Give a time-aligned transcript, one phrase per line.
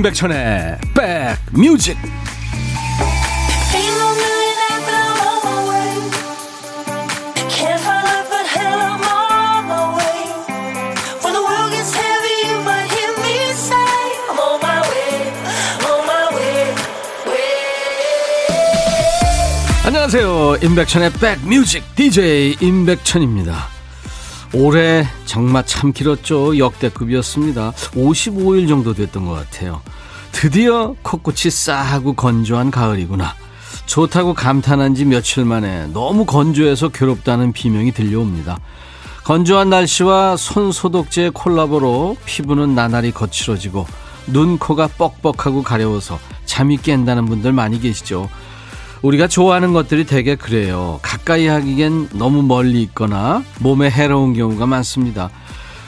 [0.00, 0.78] 임백천의
[1.52, 1.98] 백뮤직
[19.84, 23.80] 안녕하세요 임백천의 백뮤직 DJ 임백천입니다
[24.52, 26.58] 올해 장마 참 길었죠.
[26.58, 27.72] 역대급이었습니다.
[27.72, 29.80] 55일 정도 됐던 것 같아요.
[30.40, 33.34] 드디어 코끝이 싸하고 건조한 가을이구나.
[33.84, 38.58] 좋다고 감탄한 지 며칠 만에 너무 건조해서 괴롭다는 비명이 들려옵니다.
[39.24, 43.86] 건조한 날씨와 손 소독제 콜라보로 피부는 나날이 거칠어지고
[44.28, 48.30] 눈, 코가 뻑뻑하고 가려워서 잠이 깬다는 분들 많이 계시죠.
[49.02, 51.00] 우리가 좋아하는 것들이 되게 그래요.
[51.02, 55.28] 가까이 하기엔 너무 멀리 있거나 몸에 해로운 경우가 많습니다.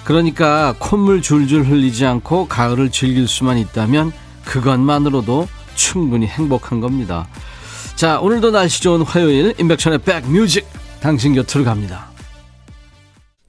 [0.04, 4.12] 그러니까 콧물 줄줄 흘리지 않고 가을을 즐길 수만 있다면
[4.44, 7.28] 그것만으로도 충분히 행복한 겁니다.
[7.96, 10.66] 자, 오늘도 날씨 좋은 화요일 임백천의 백뮤직
[11.00, 12.12] 당신 곁으로 갑니다.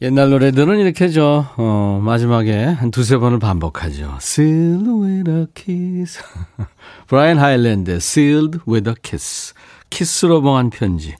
[0.01, 1.47] 옛날 노래들은 이렇게죠.
[1.55, 4.17] 어, 마지막에 한 두세 번을 반복하죠.
[4.19, 6.21] Sealed with a kiss.
[7.07, 9.53] 브라이언 하일랜드, Sealed with a kiss.
[9.89, 11.15] 키스로 봉한 편지.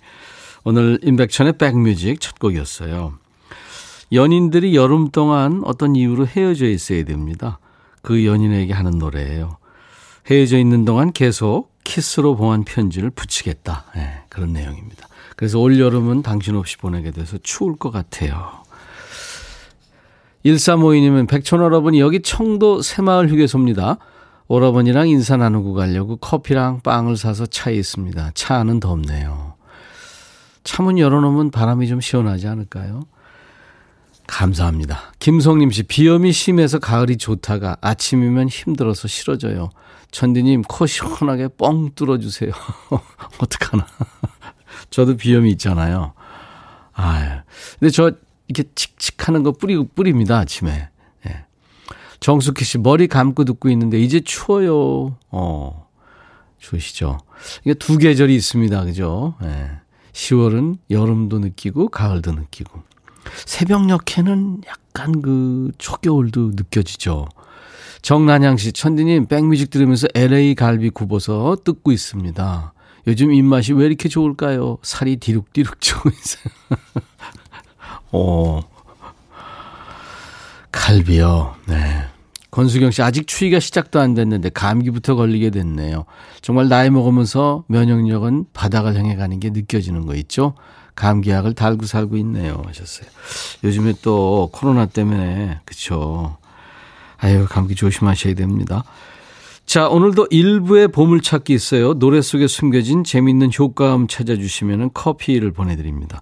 [0.66, 3.14] 오늘 임백천의 백뮤직 첫 곡이었어요.
[4.12, 7.60] 연인들이 여름 동안 어떤 이유로 헤어져 있어야 됩니다.
[8.02, 9.58] 그 연인에게 하는 노래예요.
[10.30, 13.86] 헤어져 있는 동안 계속 키스로 봉한 편지를 붙이겠다.
[13.96, 15.08] 네, 그런 내용입니다.
[15.36, 18.64] 그래서 올 여름은 당신 없이 보내게 돼서 추울 것 같아요.
[20.46, 23.98] 1352님은 백촌어러분 여기 청도 새마을 휴게소입니다.
[24.48, 28.32] 오라버니랑 인사 나누고 가려고 커피랑 빵을 사서 차에 있습니다.
[28.34, 29.54] 차 안은 덥네요.
[30.64, 33.04] 차문 열어놓으면 바람이 좀 시원하지 않을까요?
[34.28, 35.14] 감사합니다.
[35.20, 39.70] 김성님 씨, 비염이 심해서 가을이 좋다가 아침이면 힘들어서 싫어져요.
[40.14, 42.52] 천디님, 코 시원하게 뻥 뚫어주세요.
[43.42, 43.88] 어떡하나.
[44.92, 46.14] 저도 비염이 있잖아요.
[46.94, 47.42] 아
[47.80, 48.12] 근데 저
[48.48, 50.90] 이렇게 칙칙 하는 거 뿌리고 뿌립니다, 아침에.
[51.28, 51.46] 예.
[52.20, 55.18] 정숙희 씨, 머리 감고 듣고 있는데, 이제 추워요.
[55.32, 55.90] 어,
[56.60, 57.18] 추우시죠?
[57.64, 59.34] 이게 두 계절이 있습니다, 그죠?
[59.44, 59.72] 예.
[60.12, 62.84] 10월은 여름도 느끼고, 가을도 느끼고.
[63.46, 67.28] 새벽녘에는 약간 그 초겨울도 느껴지죠.
[68.04, 72.74] 정난양 씨, 천디님, 백뮤직 들으면서 LA 갈비 굽어서 뜯고 있습니다.
[73.08, 74.78] 요즘 입맛이 왜 이렇게 좋을까요?
[74.84, 76.54] 살이 디룩디룩 있어요.
[78.12, 78.62] 오.
[80.72, 81.56] 갈비요.
[81.66, 82.04] 네.
[82.52, 86.04] 권수경 씨, 아직 추위가 시작도 안 됐는데 감기부터 걸리게 됐네요.
[86.42, 90.56] 정말 나이 먹으면서 면역력은 바닥을 향해 가는 게 느껴지는 거 있죠?
[90.96, 92.62] 감기약을 달고 살고 있네요.
[92.66, 93.08] 하셨어요.
[93.64, 96.38] 요즘에 또 코로나 때문에, 그쵸.
[97.24, 98.84] 아유, 감기 조심하셔야 됩니다.
[99.66, 101.94] 자, 오늘도 일부의 보물찾기 있어요.
[101.94, 106.22] 노래 속에 숨겨진 재밌는 효과음 찾아주시면 커피를 보내드립니다.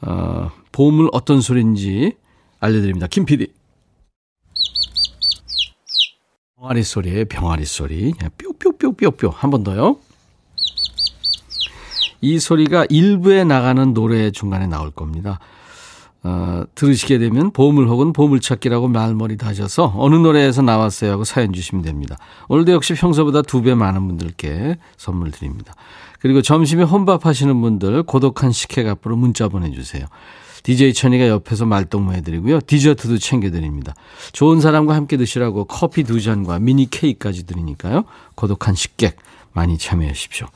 [0.00, 2.12] 어, 보물 어떤 소리인지
[2.60, 3.08] 알려드립니다.
[3.08, 3.48] 김 PD.
[6.56, 8.12] 병아리 소리에 병아리 소리.
[8.38, 9.32] 뿅뿅뿅뿅뿅.
[9.34, 9.96] 한 번 더요.
[12.20, 15.40] 이 소리가 일부에 나가는 노래 중간에 나올 겁니다.
[16.24, 22.16] 어, 들으시게 되면 보물 혹은 보물찾기라고 말머리 다셔서 어느 노래에서 나왔어요 하고 사연 주시면 됩니다.
[22.48, 25.74] 오늘도 역시 평소보다 두 배 많은 분들께 선물 드립니다.
[26.20, 30.06] 그리고 점심에 혼밥 하시는 분들 고독한 식혜 앞으로 문자 보내주세요.
[30.62, 32.60] DJ 천이가 옆에서 말동무 해드리고요.
[32.60, 33.94] 디저트도 챙겨드립니다.
[34.32, 38.04] 좋은 사람과 함께 드시라고 커피 두 잔과 미니 케이크까지 드리니까요.
[38.36, 39.16] 고독한 식객
[39.52, 40.46] 많이 참여해 주십시오.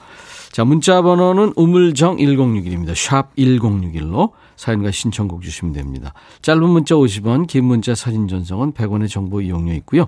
[0.53, 2.95] 자, 문자 번호는 우물정 1061입니다.
[2.95, 6.13] 샵 1061로 사연과 신청곡 주시면 됩니다.
[6.43, 10.07] 짧은 문자 50원, 긴 문자 사진 전송은 100원의 정보 이용료 있고요.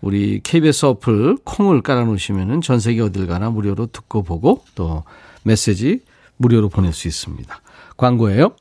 [0.00, 5.02] 우리 KBS 어플 콩을 깔아놓으시면 전 세계 어딜 가나 무료로 듣고 보고 또
[5.42, 6.00] 메시지
[6.36, 7.60] 무료로 보낼 수 있습니다.
[7.96, 8.54] 광고예요.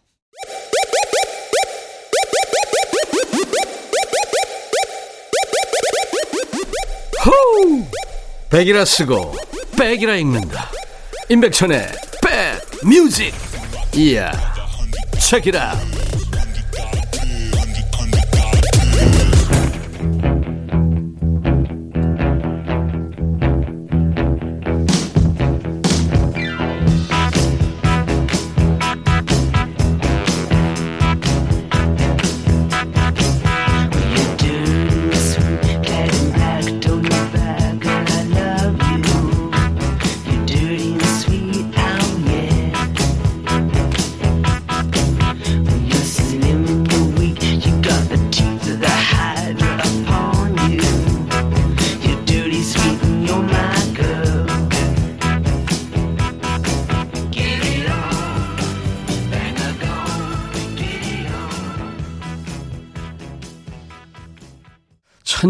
[7.23, 7.83] 호우!
[8.49, 9.35] 백이라 쓰고
[9.77, 10.71] 백이라 읽는다.
[11.29, 11.87] 임백천의
[12.23, 13.33] 백 뮤직.
[13.95, 14.56] 이야.
[15.19, 15.96] 책이라.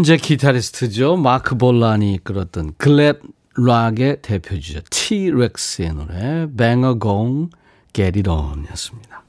[0.08, 1.18] 천재 기타리스트죠.
[1.18, 3.20] 마크 볼란이 이끌었던 글램
[3.58, 7.50] 락의 대표주자 T-Rex의 노래 Bang a Gong
[7.92, 9.24] Get It On 였습니다.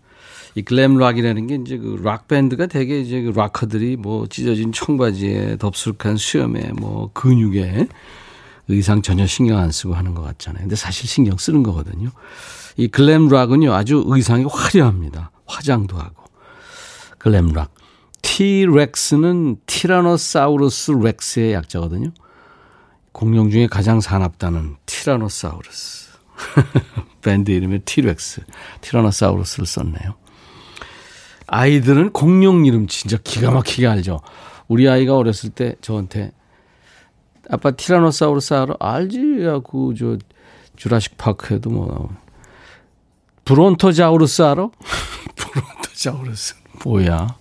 [0.55, 5.57] 이 글램 락이라는 게 이제 그 락 밴드가 되게 이제 그 락커들이 뭐 찢어진 청바지에
[5.57, 7.89] 덥수룩한 수염에 뭐 근육에
[8.69, 10.61] 의상 전혀 신경 안 쓰고 하는 것 같잖아요.
[10.61, 12.09] 근데 사실 신경 쓰는 거거든요.
[12.77, 15.31] 이 글램 락은요 아주 의상이 화려합니다.
[15.45, 16.23] 화장도 하고
[17.17, 17.73] 글램 락.
[18.21, 22.11] T-렉스는 티라노사우루스 렉스의 약자거든요.
[23.11, 26.09] 공룡 중에 가장 사납다는 티라노사우루스.
[27.21, 28.41] 밴드 이름에 티렉스,
[28.81, 30.15] 티라노사우루스를 썼네요.
[31.47, 34.21] 아이들은 공룡 이름 진짜 기가 막히게 알죠.
[34.67, 36.31] 우리 아이가 어렸을 때 저한테
[37.49, 38.75] 아빠 티라노사우루스 알아?
[38.79, 39.43] 알지?
[39.45, 40.17] 하고 저
[40.75, 42.09] Jurassic Park에도 뭐
[43.45, 44.69] 브론토자우루스 알아?
[45.35, 46.55] 브론토자우루스
[46.85, 47.38] 뭐야?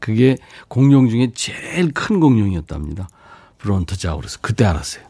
[0.00, 0.36] 그게
[0.68, 3.08] 공룡 중에 제일 큰 공룡이었답니다.
[3.58, 5.04] 브론토자우루스 그때 알았어요.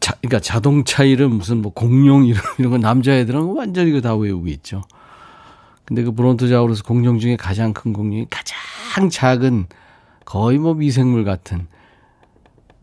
[0.00, 4.48] 자, 그러니까 자동차 이름 무슨 뭐 공룡 이름 이런 거 남자애들은 완전히 그 다 외우고
[4.48, 4.82] 있죠.
[5.86, 9.66] 근데 그 브론토자우루스 공룡 중에 가장 큰 공룡이 가장 작은
[10.24, 11.66] 거의 뭐 미생물 같은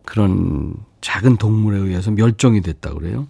[0.05, 3.27] 그런 작은 동물에 의해서 멸종이 됐다 그래요.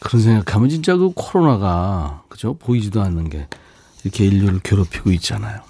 [0.00, 3.48] 그런 생각하면 진짜 그 코로나가 그죠 보이지도 않는 게
[4.04, 5.60] 이렇게 인류를 괴롭히고 있잖아요.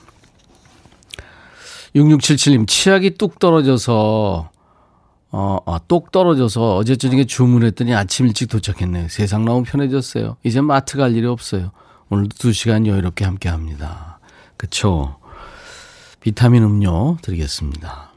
[1.96, 4.50] 6677님 치약이 뚝 떨어져서
[5.30, 9.08] 어, 아, 똑 떨어져서 어제 저녁에 주문했더니 아침 일찍 도착했네요.
[9.08, 10.36] 세상 너무 편해졌어요.
[10.44, 11.72] 이제 마트 갈 일이 없어요.
[12.10, 14.20] 오늘도 두 시간 여유롭게 함께 합니다.
[14.56, 15.16] 그쵸?
[16.20, 18.12] 비타민 음료 드리겠습니다.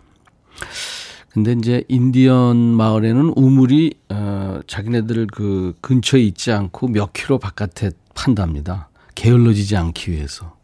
[1.29, 8.89] 근데 이제 인디언 마을에는 우물이 어, 자기네들 그 근처에 있지 않고 몇 킬로 바깥에 판답니다.
[9.15, 10.58] 게을러지지 않기 위해서.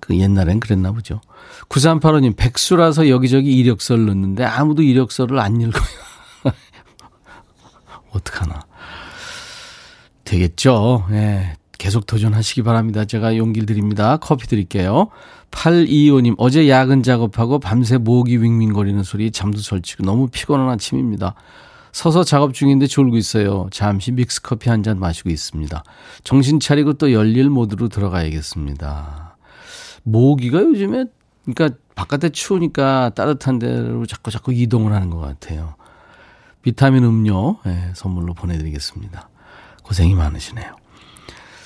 [0.00, 1.20] 그 옛날엔 그랬나 보죠.
[1.68, 5.82] 9385님, 백수라서 여기저기 이력서를 넣는데 아무도 이력서를 안 읽어요.
[8.10, 8.66] 어떡하나.
[10.24, 11.06] 되겠죠.
[11.12, 11.54] 예.
[11.78, 13.04] 계속 도전하시기 바랍니다.
[13.04, 14.18] 제가 용기를 드립니다.
[14.18, 15.08] 커피 드릴게요.
[15.50, 21.34] 825님, 어제 야근 작업하고 밤새 목이 윙윙거리는 소리 잠도 설치고 너무 피곤한 아침입니다.
[21.92, 23.66] 서서 작업 중인데 졸고 있어요.
[23.72, 25.82] 잠시 믹스커피 한 잔 마시고 있습니다.
[26.22, 29.29] 정신 차리고 또 열일 모드로 들어가야겠습니다.
[30.02, 31.06] 모기가 요즘에,
[31.44, 35.74] 그러니까 바깥에 추우니까 따뜻한 데로 자꾸 자꾸 이동을 하는 것 같아요.
[36.62, 39.28] 비타민 음료, 네, 선물로 보내드리겠습니다.
[39.82, 40.76] 고생이 많으시네요.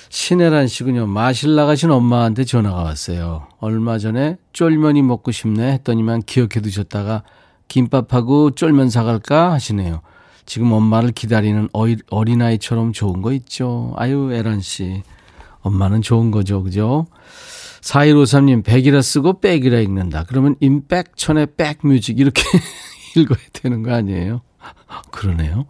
[0.09, 1.07] 신혜란 씨군요.
[1.07, 3.47] 마실 나가신 엄마한테 전화가 왔어요.
[3.59, 7.23] 얼마 전에 쫄면이 먹고 싶네 했더니만 기억해 두셨다가
[7.67, 10.01] 김밥하고 쫄면 사갈까 하시네요.
[10.45, 13.93] 지금 엄마를 기다리는 어이, 어린아이처럼 좋은 거 있죠.
[13.97, 15.03] 아유, 에란 씨.
[15.61, 16.63] 엄마는 좋은 거죠.
[16.63, 17.07] 그죠?
[17.85, 20.25] 4153님, 백이라 쓰고 백이라 읽는다.
[20.27, 22.41] 그러면 임백천의 백뮤직 이렇게
[23.15, 24.41] 읽어야 되는 거 아니에요?
[25.11, 25.65] 그러네요.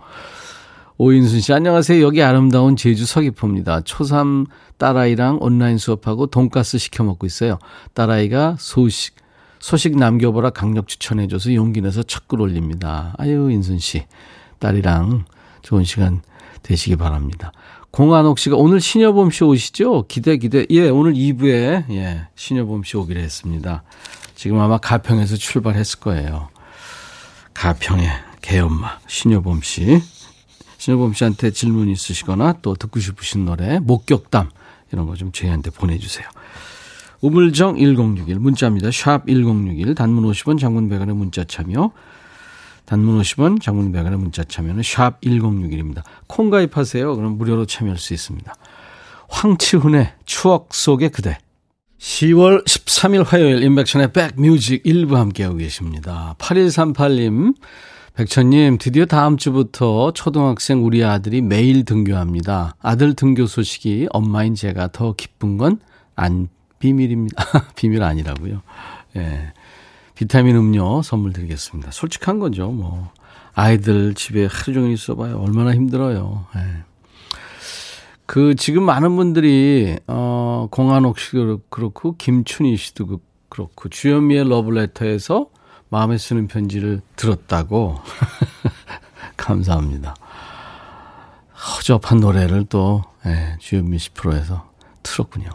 [0.97, 2.01] 오인순 씨, 안녕하세요.
[2.01, 3.81] 여기 아름다운 제주 서귀포입니다.
[3.81, 4.47] 초3
[4.77, 7.59] 딸아이랑 온라인 수업하고 돈가스 시켜 먹고 있어요.
[7.93, 9.15] 딸아이가 소식,
[9.59, 13.13] 소식 남겨보라 강력 추천해줘서 용기 내서 첫글 올립니다.
[13.17, 14.05] 아유, 인순 씨.
[14.59, 15.25] 딸이랑
[15.63, 16.21] 좋은 시간
[16.63, 17.51] 되시기 바랍니다.
[17.95, 20.03] 공한옥 씨가 오늘 신여범 씨 오시죠?
[20.09, 20.65] 기대, 기대.
[20.69, 23.83] 예, 오늘 2부에, 예, 신여범 씨 오기로 했습니다.
[24.35, 26.49] 지금 아마 가평에서 출발했을 거예요.
[27.53, 28.09] 가평의
[28.41, 30.01] 개엄마, 신여범 씨.
[30.77, 34.49] 신여범 씨한테 질문 있으시거나 또 듣고 싶으신 노래, 목격담
[34.91, 36.27] 이런 거 좀 저희한테 보내 주세요.
[37.21, 38.91] 우물정 1061 문자입니다.
[38.91, 41.91] 샵 1061 단문 50원 장문 100원의 문자 참여
[42.85, 46.03] 단문 50원 장문 100원의 문자 참여는 샵 1061입니다.
[46.27, 47.15] 콩 가입하세요.
[47.15, 48.53] 그럼 무료로 참여할 수 있습니다.
[49.29, 51.37] 황치훈의 추억 속의 그대
[51.99, 56.35] 10월 13일 화요일 인백션의 백뮤직 1부 함께하고 계십니다.
[56.37, 57.55] 8138님
[58.15, 62.77] 백천님, 드디어 다음 주부터 초등학생 우리 아들이 매일 등교합니다.
[62.81, 65.81] 아들 등교 소식이 엄마인 제가 더 기쁜 건
[66.15, 66.47] 안,
[66.79, 67.43] 비밀입니다.
[67.75, 68.61] 비밀 아니라고요.
[69.17, 69.51] 예.
[70.15, 71.91] 비타민 음료 선물 드리겠습니다.
[71.91, 73.11] 솔직한 거죠, 뭐.
[73.53, 75.39] 아이들 집에 하루 종일 있어봐요.
[75.39, 76.45] 얼마나 힘들어요.
[76.55, 76.83] 예.
[78.25, 83.19] 그, 지금 많은 분들이, 어, 공한옥 씨도 그렇고, 김춘희 씨도
[83.49, 85.47] 그렇고, 주현미의 러브레터에서
[85.89, 87.99] 마음에 쓰는 편지를 들었다고.
[89.37, 90.15] 감사합니다.
[91.77, 94.69] 허접한 노래를 또, 예, 주현미 씨 프로에서
[95.03, 95.49] 틀었군요.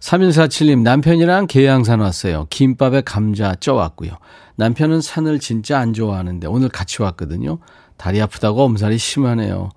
[0.00, 2.46] 3147님, 남편이랑 계양산 왔어요.
[2.50, 4.12] 김밥에 감자 쪄왔고요.
[4.56, 7.58] 남편은 산을 진짜 안 좋아하는데 오늘 같이 왔거든요.
[7.96, 9.70] 다리 아프다고 엄살이 심하네요.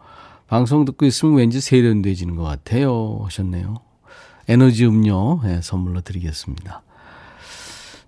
[0.47, 3.19] 방송 듣고 있으면 왠지 세련돼지는 것 같아요.
[3.23, 3.81] 하셨네요.
[4.47, 6.81] 에너지 음료 네, 선물로 드리겠습니다.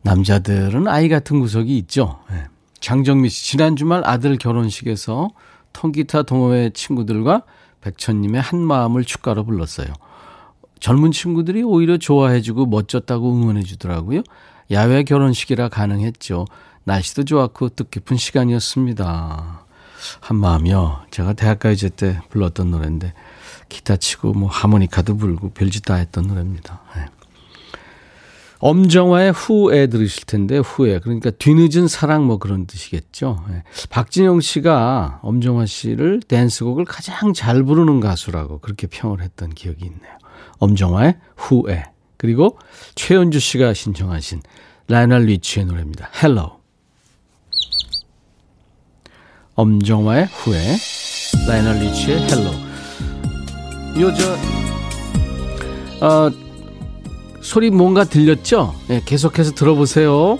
[0.01, 2.19] 남자들은 아이 같은 구석이 있죠.
[2.31, 2.45] 네.
[2.79, 5.29] 장정미 씨, 지난 주말 아들 결혼식에서
[5.71, 7.43] 통기타 동호회 친구들과
[7.81, 9.87] 백천님의 한 마음을 축가로 불렀어요.
[10.81, 14.23] 젊은 친구들이 오히려 좋아해주고 멋졌다고 응원해주더라고요.
[14.71, 16.45] 야외 결혼식이라 가능했죠.
[16.83, 19.65] 날씨도 좋았고 뜻깊은 시간이었습니다.
[20.19, 21.03] 한 마음이요.
[21.11, 23.13] 제가 대학가요제 때 불렀던 노래인데
[23.69, 26.81] 기타 치고 뭐 하모니카도 불고 별짓 다 했던 노래입니다.
[26.95, 27.05] 네.
[28.57, 33.43] 엄정화의 후애 들으실 텐데 후애 그러니까 뒤늦은 사랑 뭐 그런 뜻이겠죠.
[33.49, 33.63] 네.
[33.89, 40.20] 박진영 씨가 엄정화 씨를 댄스곡을 가장 잘 부르는 가수라고 그렇게 평을 했던 기억이 있네요.
[40.61, 41.83] 엄정화의 후애
[42.17, 42.57] 그리고
[42.95, 44.41] 최연주 씨가 신청하신
[44.87, 46.09] 라이널 리치의 노래입니다.
[46.21, 46.61] Hello
[49.55, 50.77] 엄정화의 후에
[51.47, 52.51] 라이널 리치의 헬로
[53.99, 54.37] 요저
[56.01, 56.31] 어,
[57.41, 58.73] 소리 뭔가 들렸죠?
[58.87, 60.39] 네, 계속해서 들어보세요.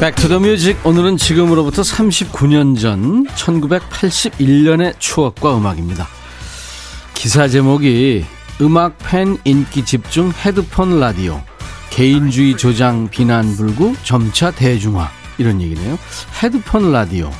[0.00, 6.08] Back to the Music 오늘은 지금으로부터 39년 전 1981년의 추억과 음악입니다.
[7.12, 8.24] 기사 제목이
[8.62, 11.42] 음악 팬 인기 집중 헤드폰 라디오
[11.90, 15.98] 개인주의 조장 비난 불구 점차 대중화 이런 얘기네요.
[16.42, 17.30] 헤드폰 라디오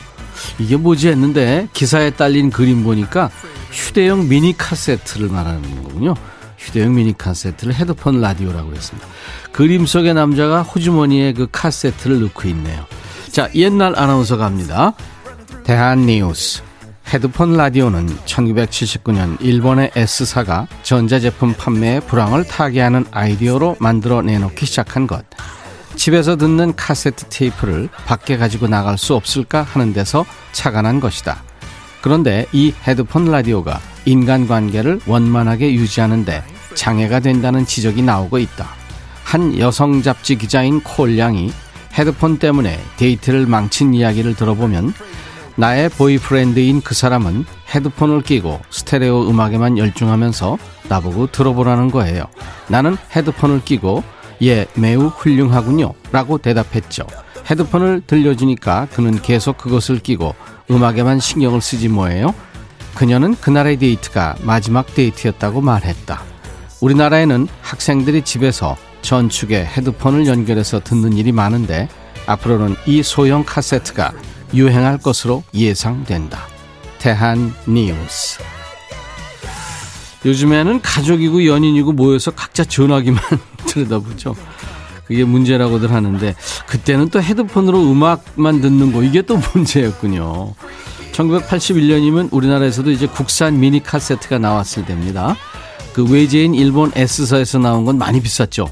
[0.59, 3.31] 이게 뭐지 했는데 기사에 딸린 그림 보니까
[3.73, 6.12] 휴대용 미니 카세트를 말하는 거군요.
[6.61, 9.09] 휴대용 미니 카세트를 헤드폰 라디오라고 했습니다.
[9.50, 12.85] 그림 속의 남자가 호주머니에 그 카세트를 넣고 있네요.
[13.31, 14.93] 자, 옛날 아나운서 갑니다.
[15.64, 16.62] 대한 뉴스.
[17.12, 25.25] 헤드폰 라디오는 1979년 일본의 S사가 전자제품 판매의 불황을 타개하는 아이디어로 만들어 내놓기 시작한 것.
[25.97, 31.43] 집에서 듣는 카세트 테이프를 밖에 가지고 나갈 수 없을까 하는 데서 착안한 것이다.
[32.00, 36.42] 그런데 이 헤드폰 라디오가 인간관계를 원만하게 유지하는데
[36.75, 38.69] 장애가 된다는 지적이 나오고 있다.
[39.25, 41.52] 한 여성 잡지 기자인 콜 양이
[41.95, 44.95] 헤드폰 때문에 데이트를 망친 이야기를 들어보면
[45.57, 52.25] 나의 boyfriend인 그 사람은 헤드폰을 끼고 스테레오 음악에만 열중하면서 나보고 들어보라는 거예요.
[52.69, 54.02] 나는 헤드폰을 끼고
[54.42, 55.92] 예, 매우 훌륭하군요.
[56.12, 57.07] 라고 대답했죠.
[57.50, 60.35] 헤드폰을 들려주니까 그는 계속 그것을 끼고
[60.71, 62.35] 음악에만 신경을 쓰지 뭐예요?
[62.95, 66.23] 그녀는 그날의 데이트가 마지막 데이트였다고 말했다.
[66.81, 71.89] 우리나라에는 학생들이 집에서 전축에 헤드폰을 연결해서 듣는 일이 많은데
[72.27, 74.12] 앞으로는 이 소형 카세트가
[74.55, 76.47] 유행할 것으로 예상된다.
[76.99, 78.41] 대한 뉴스.
[80.25, 83.23] 요즘에는 가족이고 연인이고 모여서 각자 전화기만
[83.67, 84.37] 들여다보죠.
[85.11, 86.37] 그게 문제라고들 하는데
[86.69, 90.55] 그때는 또 헤드폰으로 음악만 듣는 거 이게 또 문제였군요.
[91.11, 95.37] 1981년이면 우리나라에서도 이제 국산 미니 카세트가 나왔을 때입니다.
[95.95, 98.69] 그 외제인 일본 S사에서 나온 건 많이 비쌌죠.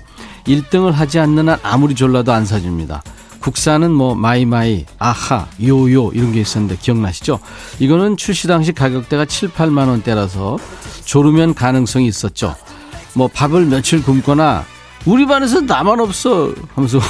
[0.47, 3.03] 1등을 하지 않는 한 아무리 졸라도 안 사줍니다.
[3.41, 7.41] 국산은 뭐 마이마이, 아하, 요요 이런 게 있었는데 기억나시죠?
[7.81, 10.57] 이거는 출시 당시 가격대가 7, 8만 원대라서
[11.05, 12.55] 조르면 가능성이 있었죠.
[13.15, 14.65] 뭐 밥을 며칠 굶거나
[15.09, 17.01] 우리 반에서 나만 없어 하면서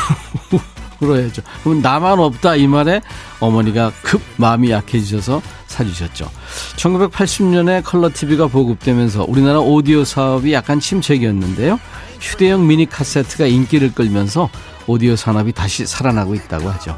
[1.01, 1.43] 울어야죠.
[1.65, 3.01] 그럼 나만 없다 이 말에
[3.41, 6.31] 어머니가 급 마음이 약해지셔서 사주셨죠.
[6.77, 11.81] 1980년에 컬러 TV가 보급되면서 우리나라 오디오 사업이 약간 침체기였는데요.
[12.21, 14.49] 휴대용 미니 카세트가 인기를 끌면서
[14.87, 16.97] 오디오 산업이 다시 살아나고 있다고 하죠.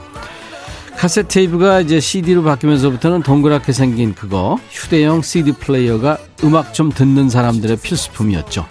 [0.98, 7.78] 카세트 테이프가 이제 CD로 바뀌면서부터는 동그랗게 생긴 그거 휴대용 CD 플레이어가 음악 좀 듣는 사람들의
[7.78, 8.66] 필수품이었죠.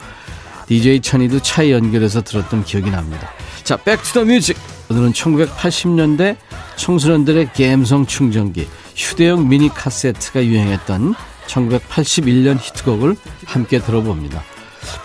[0.70, 3.32] DJ 천이도 차에 연결해서 들었던 기억이 납니다.
[3.64, 4.56] 자, Back to the Music.
[4.92, 6.38] 오늘은 1980년대
[6.76, 11.16] 청소년들의 감성 충전기 휴대용 미니 카세트가 유행했던
[11.48, 14.44] 1981년 히트곡을 함께 들어봅니다.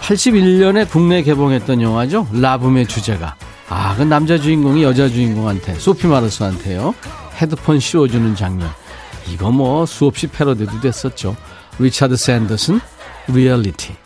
[0.02, 2.28] 81년에 국내 개봉했던 영화죠.
[2.32, 3.36] 라붐의 주제가.
[3.70, 6.94] 아, 그 남자 주인공이 여자 주인공한테, 소피 마르소한테요.
[7.40, 8.68] 헤드폰 씌워주는 장면.
[9.32, 11.34] 이거 뭐 수없이 패러디도 됐었죠.
[11.78, 12.80] 리차드 샌더슨,
[13.28, 14.03] Reality.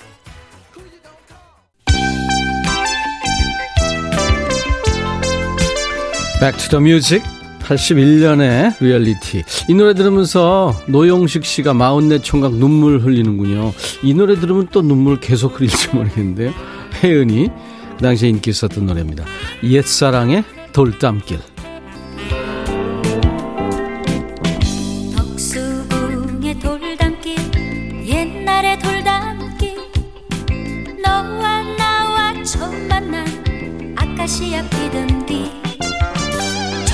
[6.40, 7.22] Back to the Music
[7.60, 13.72] 81년의 리얼리티 이 노래 들으면서 노용식 씨가 마흔네 총각 눈물 흘리는군요.
[14.02, 16.52] 이 노래 들으면 또 눈물 계속 흘릴지 모르겠는데요.
[17.02, 17.48] 혜은이
[17.96, 19.24] 그 당시에 인기 있었던 노래입니다.
[19.64, 21.40] 옛사랑의 돌담길.
[33.96, 35.17] 아카시아 피던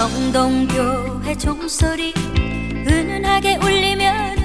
[0.05, 2.12] 뒤 정동교회 종소리
[2.87, 4.37] 은은하게 울리면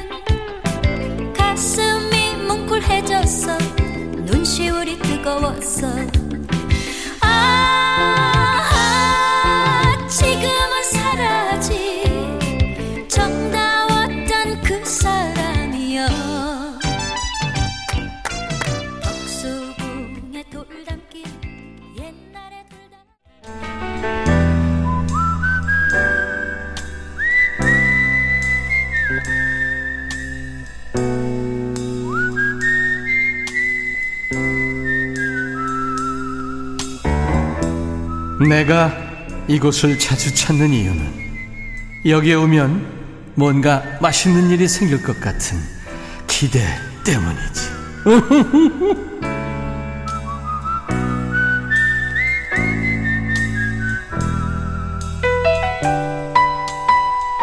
[1.36, 3.58] 가슴이 뭉클해졌어
[4.26, 6.19] 눈시울이 뜨거웠어
[38.50, 38.92] 내가
[39.48, 41.20] 이곳을 자주 찾는 이유는
[42.08, 43.00] 여기에 오면
[43.36, 45.60] 뭔가 맛있는 일이 생길 것 같은
[46.28, 46.66] 기대
[47.06, 47.70] 때문이지.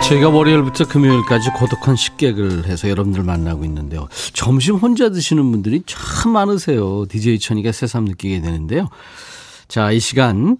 [0.02, 4.08] 저희가 월요일부터 금요일까지 고독한 식객을 해서 여러분들 만나고 있는데요.
[4.32, 7.06] 점심 혼자 드시는 분들이 참 많으세요.
[7.08, 8.88] DJ 천이가 새삼 느끼게 되는데요.
[9.68, 10.58] 자, 이 시간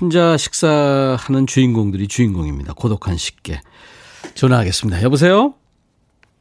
[0.00, 2.72] 혼자 식사하는 주인공들이 주인공입니다.
[2.74, 3.60] 고독한 식객.
[4.34, 5.02] 전화하겠습니다.
[5.02, 5.54] 여보세요?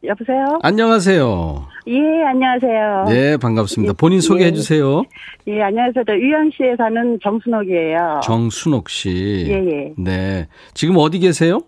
[0.03, 0.59] 여보세요?
[0.63, 1.67] 안녕하세요.
[1.87, 3.05] 예, 안녕하세요.
[3.09, 3.93] 네, 반갑습니다.
[3.93, 4.53] 본인 소개해 예.
[4.53, 5.03] 주세요.
[5.47, 6.03] 예, 안녕하세요.
[6.07, 8.21] 저 유양시에 사는 정순옥이에요.
[8.23, 9.45] 정순옥 씨.
[9.47, 9.93] 예, 예.
[9.97, 10.47] 네.
[10.73, 11.59] 지금 어디 계세요?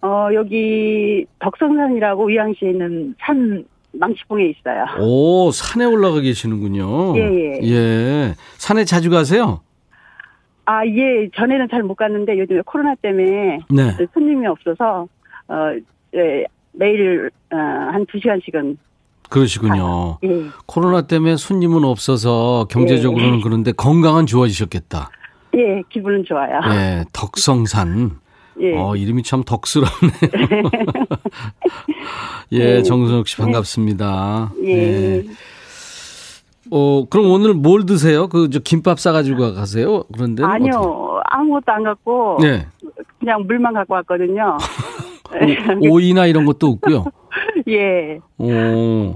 [0.00, 4.84] 어, 여기 덕성산이라고 유양시에 있는 산 망치봉에 있어요.
[5.00, 7.16] 오, 산에 올라가 계시는군요.
[7.18, 7.60] 예, 예.
[7.62, 8.34] 예.
[8.56, 9.60] 산에 자주 가세요?
[10.66, 13.96] 아, 예, 전에는 잘 못 갔는데 요즘에 코로나 때문에 네.
[14.12, 15.06] 손님이 없어서,
[15.48, 15.54] 어,
[16.14, 18.76] 예, 매일, 어, 한두 시간씩은,
[19.28, 20.18] 그러시군요.
[20.24, 20.28] 예.
[20.66, 25.10] 코로나 때문에 손님은 없어서 경제적으로는 그런데 건강은 좋아지셨겠다.
[25.56, 26.60] 예, 기분은 좋아요.
[26.72, 28.12] 예, 덕성산.
[28.60, 28.76] 예.
[28.76, 29.90] 어, 이름이 참 덕스럽네요.
[32.52, 32.82] 예, 예.
[32.82, 34.52] 정순옥 씨 반갑습니다.
[34.64, 35.24] 예.
[36.70, 38.28] 어, 그럼 오늘 뭘 드세요?
[38.28, 40.04] 그, 저, 김밥 싸가지고 가세요?
[40.12, 40.42] 그런데?
[40.44, 42.66] 아니요, 아무것도 안 갖고, 네.
[43.18, 44.56] 그냥 물만 갖고 왔거든요.
[45.82, 47.04] 오, 오이나 이런 것도 없고요.
[47.68, 48.18] 예.
[48.38, 49.12] 오,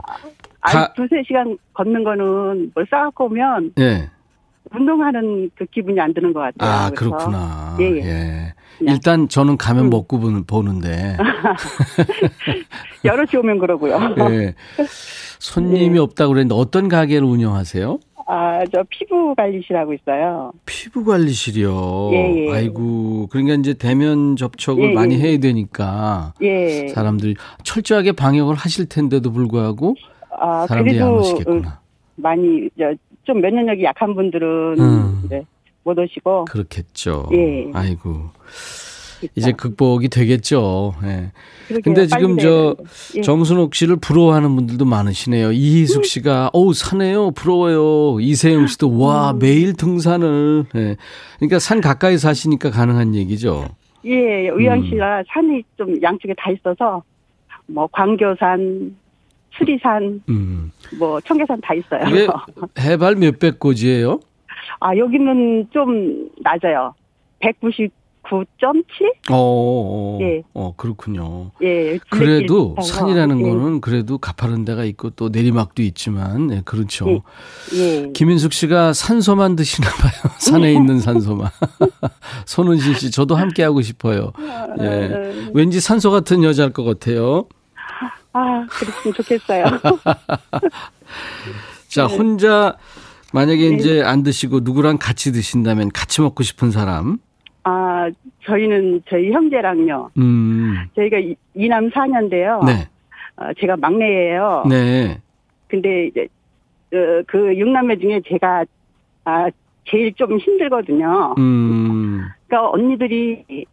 [0.62, 4.10] 아, 가- 두세 시간 걷는 거는 뭘 싸갖고 오면 예.
[4.72, 6.70] 운동하는 그 기분이 안 드는 것 같아요.
[6.70, 7.76] 아, 그래서 그렇구나.
[7.80, 8.00] 예, 예.
[8.04, 8.54] 예.
[8.82, 9.90] 일단 저는 가면 음.
[9.90, 11.16] 먹고 보는- 보는데,
[13.04, 13.98] 여럿이 오면 그러고요.
[14.30, 14.54] 예.
[15.38, 15.98] 손님이 네.
[15.98, 17.98] 없다고 그랬는데 어떤 가게를 운영하세요?
[18.26, 20.52] 아, 저 피부 관리실 하고 있어요.
[20.64, 22.10] 피부 관리실이요.
[22.12, 22.52] 예, 예.
[22.52, 25.18] 아이고, 그러니까 이제 대면 접촉을 예, 많이 예.
[25.18, 26.88] 해야 되니까 예.
[26.88, 29.96] 사람들이 철저하게 방역을 하실 텐데도 불구하고
[30.38, 31.68] 아, 사람들이 안 그래도 오시겠구나.
[31.68, 31.72] 어,
[32.16, 32.68] 많이
[33.24, 35.22] 좀 면역력이 약한 분들은 음.
[35.24, 35.42] 이제
[35.84, 37.28] 못 오시고 그렇겠죠.
[37.32, 37.70] 예.
[37.72, 38.30] 아이고.
[39.34, 40.94] 이제 극복이 되겠죠.
[41.04, 41.30] 예.
[41.68, 41.82] 그러게요.
[41.84, 42.74] 근데 지금 저.
[43.16, 43.20] 예.
[43.20, 45.52] 정순옥 씨를 부러워하는 분들도 많으시네요.
[45.52, 47.32] 이희숙 씨가 어우 사네요.
[47.32, 48.20] 부러워요.
[48.20, 50.64] 이세영 씨도 와 매일 등산을.
[50.74, 50.96] 예.
[51.38, 53.68] 그러니까 산 가까이 사시니까 가능한 얘기죠.
[54.04, 54.58] 예, 음.
[54.58, 57.02] 의왕시가 산이 좀 양쪽에 다 있어서
[57.66, 58.96] 뭐 광교산,
[59.52, 60.72] 수리산, 음.
[60.98, 62.02] 뭐 청계산 다 있어요.
[62.80, 64.20] 해발 몇백 고지예요?
[64.80, 66.94] 아 여기는 좀 낮아요.
[67.40, 67.90] 199.7?
[69.30, 70.42] 어, 어, 예.
[70.52, 71.50] 어 그렇군요.
[71.62, 71.98] 예.
[72.10, 72.76] 그래도.
[72.82, 73.42] 산이라는 예.
[73.42, 77.08] 거는 그래도 가파른 데가 있고 또 내리막도 있지만 예, 그렇죠.
[77.08, 77.20] 예.
[77.74, 78.12] 예.
[78.12, 80.32] 김인숙 씨가 산소만 드시나 봐요.
[80.38, 81.50] 산에 있는 산소만.
[82.46, 84.32] 손은실 씨, 저도 함께 하고 싶어요.
[84.80, 85.50] 예.
[85.54, 87.46] 왠지 산소 같은 여자일 것 같아요.
[88.32, 89.64] 아, 그랬으면 좋겠어요.
[91.88, 92.16] 자, 네.
[92.16, 92.76] 혼자
[93.32, 97.18] 만약에 이제 안 드시고 누구랑 같이 드신다면 같이 먹고 싶은 사람.
[97.62, 98.08] 아,
[98.44, 100.10] 저희는 저희 형제랑요.
[100.18, 100.74] 음.
[100.96, 102.64] 저희가 이- 이남 4년인데요.
[102.64, 102.88] 네.
[103.36, 104.64] 어, 제가 막내예요.
[104.68, 105.20] 네.
[105.68, 106.26] 근데 이제
[106.92, 108.64] 어, 그 육남매 중에 제가
[109.24, 109.48] 아
[109.88, 111.34] 제일 좀 힘들거든요.
[111.38, 112.22] 음.
[112.48, 113.64] 그러니까 언니들이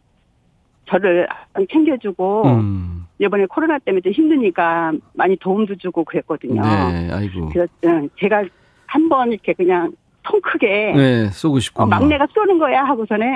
[0.86, 1.26] 저를
[1.70, 3.04] 챙겨주고 음.
[3.18, 6.62] 이번에 코로나 때문에 좀 힘드니까 많이 도움도 주고 그랬거든요.
[6.62, 7.10] 네.
[7.10, 7.48] 아이고.
[7.48, 8.44] 그래서 응, 제가
[8.88, 9.92] 한 번 이렇게 그냥
[10.24, 11.86] 통 크게 네, 쏘고 어, 싶군요.
[11.86, 13.26] 막내가 쏘는 거야 하고서는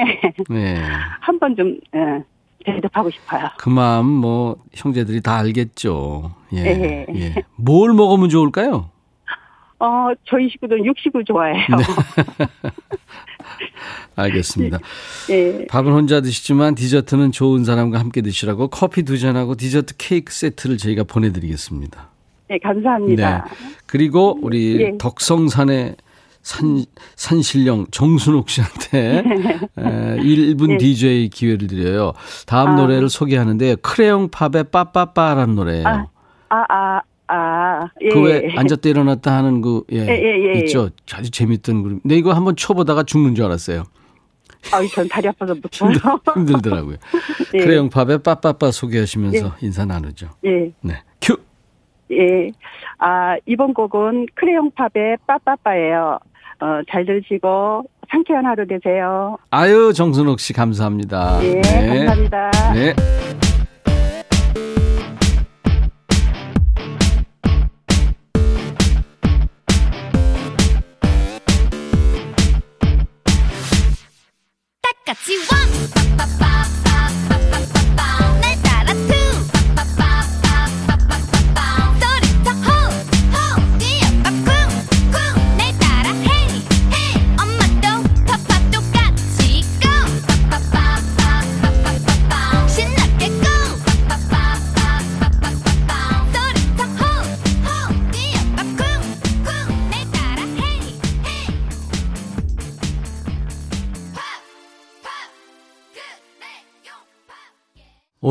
[0.51, 0.77] 네.
[1.21, 2.25] 한 번좀 예,
[2.65, 3.49] 대접하고 싶어요.
[3.59, 6.33] 그 마음 뭐 형제들이 다 알겠죠.
[6.55, 6.59] 예.
[6.59, 7.07] 예.
[7.15, 7.35] 예.
[7.57, 8.91] 뭘 먹으면 좋을까요?
[9.79, 11.67] 어 저희 식구들은 육식을 좋아해요.
[11.77, 12.47] 네.
[14.17, 14.79] 알겠습니다.
[15.31, 15.67] 예.
[15.67, 21.05] 밥은 혼자 드시지만 디저트는 좋은 사람과 함께 드시라고 커피 두 잔하고 디저트 케이크 세트를 저희가
[21.05, 22.11] 보내드리겠습니다.
[22.53, 23.47] 예, 감사합니다.
[23.87, 24.99] 그리고 우리 예.
[24.99, 25.97] 덕성산의
[26.43, 26.85] 산,
[27.17, 29.23] 산신령 정순옥 씨한테
[29.79, 30.79] 에, 1분 예.
[30.79, 32.13] DJ 기회를 드려요.
[32.47, 32.75] 다음 아.
[32.75, 35.87] 노래를 소개하는데 크레용 팝의 빠빠빠라는 노래예요.
[35.87, 36.07] 아,
[36.49, 38.09] 아, 아, 아, 예.
[38.09, 40.59] 그왜 앉았다 일어났다 하는 그 예, 예, 예, 예.
[40.61, 40.91] 있죠.
[41.13, 42.03] 아주 재밌던 그룹.
[42.03, 43.85] 근데 이거 한번 쳐보다가 죽는 줄 알았어요.
[44.73, 45.93] 아유, 전 다리 아파서 못 쳐요.
[46.35, 46.97] 힘들 더라고요.
[47.55, 47.59] 예.
[47.59, 50.29] 크레용 팝의 빠빠빠 소개하시면서 인사 나누죠.
[50.45, 51.03] 예, 네.
[51.21, 51.37] 큐.
[52.13, 52.51] 예.
[52.99, 56.19] 아, 이번 곡은 크레용팝의 빠빠빠예요.
[56.61, 59.37] 어, 잘 들으시고 상쾌한 하루 되세요.
[59.51, 61.43] 아유, 정순옥 씨 감사합니다.
[61.43, 62.07] 예, 네.
[62.07, 62.51] 감사합니다.
[62.75, 62.95] 네.
[75.05, 76.17] 같이 왕!
[76.17, 76.82] 빠빠빠!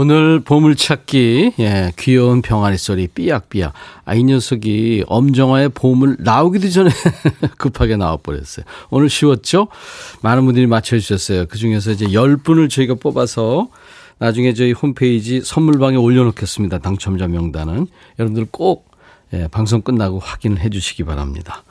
[0.02, 3.72] 오늘 보물찾기 예, 귀여운 병아리 소리 삐약삐약.
[4.04, 6.90] 아 이 녀석이 엄정화의 보물 나오기도 전에
[7.60, 8.66] 급하게 나와버렸어요.
[8.90, 9.68] 오늘 쉬웠죠?
[10.24, 11.46] 많은 분들이 맞춰주셨어요.
[11.46, 13.70] 그 중에서 이제 10분을 저희가 뽑아서
[14.18, 16.80] 나중에 저희 홈페이지 선물방에 올려놓겠습니다.
[16.80, 17.86] 당첨자 명단은.
[18.18, 18.90] 여러분들 꼭
[19.34, 21.64] 예, 방송 끝나고 확인을 해 주시기 바랍니다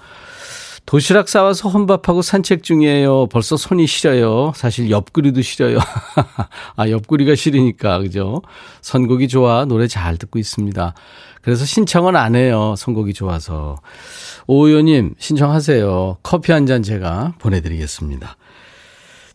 [0.90, 3.28] 도시락 싸와서 혼밥하고 산책 중이에요.
[3.28, 4.52] 벌써 손이 시려요.
[4.56, 5.78] 사실 옆구리도 시려요.
[6.74, 8.42] 아, 옆구리가 시리니까, 그죠?
[8.82, 9.64] 선곡이 좋아.
[9.66, 10.94] 노래 잘 듣고 있습니다.
[11.42, 12.74] 그래서 신청은 안 해요.
[12.76, 13.76] 선곡이 좋아서.
[14.48, 16.16] 오 의원님, 신청하세요.
[16.24, 18.36] 커피 한 잔 제가 보내드리겠습니다.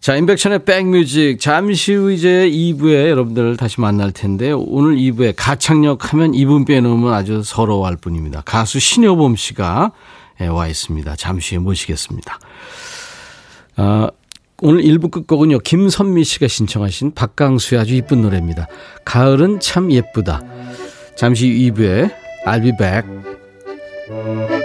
[0.01, 1.39] 자, 인백션의 백뮤직.
[1.39, 7.43] 잠시 후 이제 2부에 여러분들 다시 만날 텐데, 오늘 2부에 가창력 하면 2분 빼놓으면 아주
[7.45, 8.41] 서러워할 뿐입니다.
[8.41, 11.15] 가수 신여범 씨가 예, 와 있습니다.
[11.15, 12.39] 잠시 후에 모시겠습니다.
[13.77, 14.09] 아,
[14.61, 18.67] 오늘 1부 끝곡은요, 김선미 씨가 신청하신 박강수의 아주 이쁜 노래입니다.
[19.03, 20.41] 가을은 참 예쁘다.
[21.15, 22.13] 잠시 후 2부에
[22.45, 24.64] I'll be back.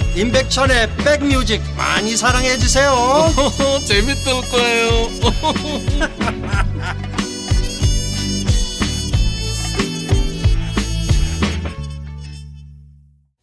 [0.15, 2.93] 임백천의 백뮤직 많이 사랑해 주세요
[3.87, 4.91] 재밌을 거예요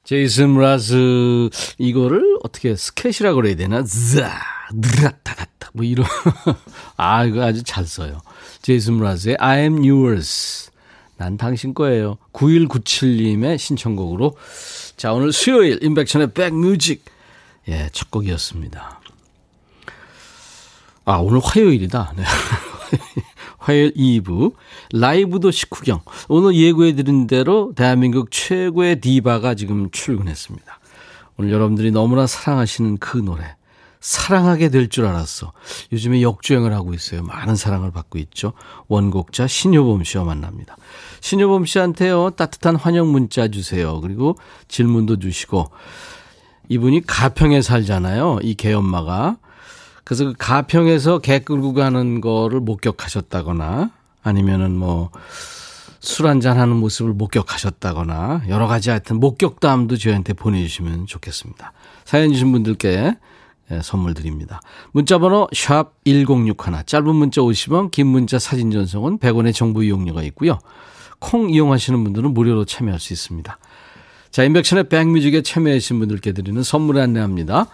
[0.08, 3.84] 제이슨 브라즈 이거를 어떻게 스케치라고 그래야 되나?
[3.84, 4.40] 자,
[4.72, 6.06] 느라타갔다 뭐 이런
[6.96, 8.22] 아 이거 아주 잘 써요.
[8.62, 10.70] 제이슨 브라즈의 I am yours.
[11.18, 12.16] 난 당신 거예요.
[12.32, 14.34] 9197님의 신청곡으로
[14.98, 17.04] 자 오늘 수요일 인백션의 백뮤직
[17.68, 19.00] 예, 첫 곡이었습니다.
[21.04, 22.14] 아 오늘 화요일이다.
[22.16, 22.24] 네.
[23.58, 24.54] 화요일 2부
[24.92, 30.80] 라이브도 식후경 오늘 예고해 드린 대로 대한민국 최고의 디바가 지금 출근했습니다.
[31.36, 33.54] 오늘 여러분들이 너무나 사랑하시는 그 노래
[34.00, 35.52] 사랑하게 될 줄 알았어.
[35.92, 37.22] 요즘에 역주행을 하고 있어요.
[37.22, 38.52] 많은 사랑을 받고 있죠.
[38.88, 40.76] 원곡자 신효범 씨와 만납니다.
[41.20, 44.00] 신효범 씨한테요 따뜻한 환영 문자 주세요.
[44.00, 44.36] 그리고
[44.68, 45.70] 질문도 주시고
[46.68, 48.38] 이분이 가평에 살잖아요.
[48.42, 49.36] 이 개엄마가.
[50.04, 53.90] 그래서 그 가평에서 개 끌고 가는 거를 목격하셨다거나
[54.22, 55.10] 아니면은 뭐
[56.00, 61.72] 술 한잔 하는 모습을 목격하셨다거나 여러 가지 하여튼 목격담도 저희한테 보내주시면 좋겠습니다.
[62.04, 63.16] 사연 주신 분들께 예,
[63.82, 64.60] 선물 드립니다.
[64.92, 70.58] 문자번호 샵 1061, 짧은 문자 50원, 긴 문자 사진 전송은 100원의 정보 이용료가 있고요.
[71.18, 73.58] 콩 이용하시는 분들은 무료로 참여할 수 있습니다.
[74.30, 77.66] 자, 임백천의 백뮤직에 참여하신 분들께 드리는 선물 안내합니다.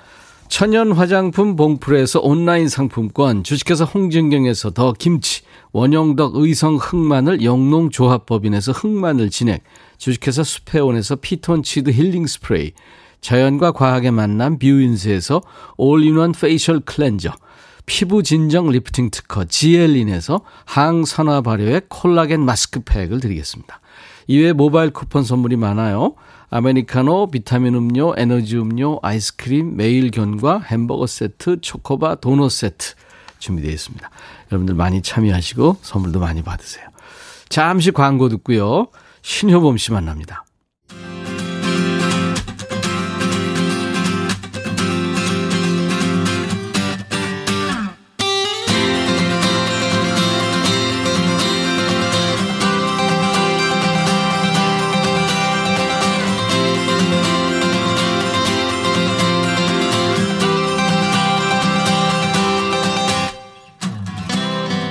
[0.48, 9.64] 천연 화장품 봉프레에서 온라인 상품권, 주식회사 홍진경에서 더 김치, 원영덕 의성 흑마늘 영농조합법인에서 흑마늘 진액,
[9.98, 12.72] 주식회사 수페온에서 피톤치드 힐링 스프레이,
[13.24, 15.40] 자연과 과학의 만남 뷰인스에서
[15.78, 17.32] all-in-one facial cleanser,
[17.86, 23.80] 피부 진정 리프팅 특허 지엘린에서 항산화 발효의 콜라겐 마스크팩을 드리겠습니다.
[24.26, 26.16] 이외에 모바일 쿠폰 선물이 많아요.
[26.50, 32.94] 아메리카노, 비타민 음료, 에너지 음료, 아이스크림, 매일 견과, 햄버거 세트, 초코바, 도넛 세트
[33.38, 34.10] 준비되어 있습니다.
[34.52, 36.86] 여러분들 많이 참여하시고 선물도 많이 받으세요.
[37.48, 38.88] 잠시 광고 듣고요.
[39.22, 40.43] 신효범 씨 만납니다.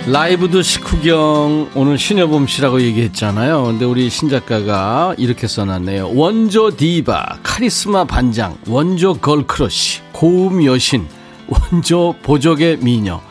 [0.06, 3.64] 라이브도 식후경 오늘 신효범 씨라고 얘기했잖아요.
[3.64, 6.12] 근데 우리 신 작가가 이렇게 써놨네요.
[6.14, 11.08] 원조 디바, 카리스마 반장, 원조 걸크러쉬, 고음 여신,
[11.48, 13.22] 원조 보조개 미녀,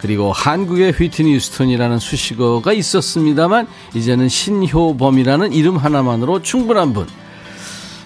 [0.00, 7.06] 그리고 한국의 휘트니 휴스턴이라는 수식어가 있었습니다만 이제는 신효범이라는 이름 하나만으로 충분한 분.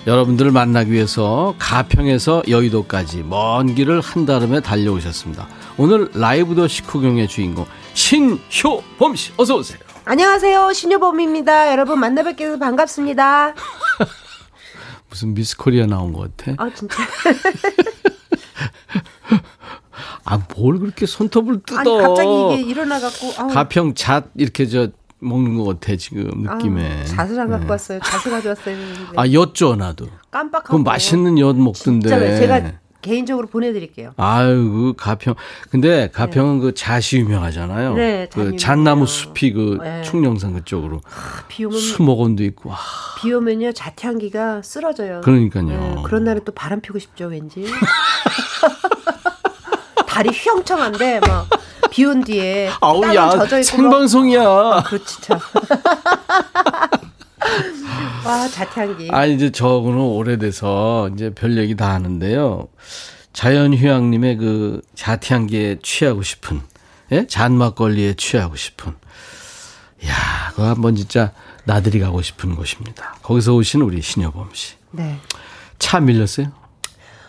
[0.06, 5.46] 여러분들을 만나기 위해서 가평에서 여의도까지 먼 길을 한달음에 달려오셨습니다.
[5.76, 9.78] 오늘 라이브도 식후경의 주인공 신효범 씨 어서 오세요.
[10.04, 10.72] 안녕하세요.
[10.72, 11.70] 신효범입니다.
[11.72, 13.54] 여러분 만나 뵙게 돼서 반갑습니다.
[15.08, 16.54] 무슨 미스 코리아 나온 것 같아.
[16.62, 16.96] 아, 진짜.
[20.24, 21.78] 아 뭘 그렇게 손톱을 뜯어?
[21.80, 23.32] 아니, 갑자기 이게 일어나갖고.
[23.38, 26.98] 아우, 가평 잣 이렇게 저 먹는 것 같아 지금 느낌에.
[27.00, 27.70] 아우, 잣을 안 갖고 네.
[27.72, 27.98] 왔어요.
[28.00, 28.76] 잣을 가져왔어요.
[29.16, 30.06] 아 엿 줘 나도.
[30.30, 30.76] 깜빡하고.
[30.76, 32.08] 그 맛있는 엿 먹던데.
[32.08, 34.12] 진짜 제가 개인적으로 보내드릴게요.
[34.16, 35.34] 아유, 그 가평.
[35.70, 37.94] 근데 가평은 그 잣이 유명하잖아요.
[37.94, 39.06] 네, 잣그 잣나무.
[39.06, 40.02] 숲이 그 네.
[40.02, 42.70] 충령산 그쪽으로 아, 비 오면 수목원도 있고.
[42.70, 42.76] 와,
[43.18, 45.20] 비 오면요 자태향기가 쓰러져요.
[45.22, 45.64] 그러니까요.
[45.66, 47.66] 네, 그런 날에 또 바람 피고 싶죠 왠지.
[50.06, 51.46] 다리 휘영청한데 막
[51.90, 54.44] 비 온 뒤에 아우 야 젖어 있고 생방송이야.
[54.44, 55.40] 막, 그렇지 참.
[58.24, 59.08] 와 자태향기.
[59.10, 62.68] 아 이제 저거는 오래돼서 이제 별 얘기 다 하는데요.
[63.32, 66.60] 자연휴양림의 그 잣향기에 취하고 싶은,
[67.12, 67.26] 예?
[67.26, 68.92] 잣막걸리에 취하고 싶은.
[70.06, 71.32] 야, 그거 한번 진짜
[71.64, 73.16] 나들이 가고 싶은 곳입니다.
[73.22, 74.74] 거기서 오신 우리 신효범 씨.
[74.90, 75.18] 네.
[75.78, 76.52] 차 밀렸어요?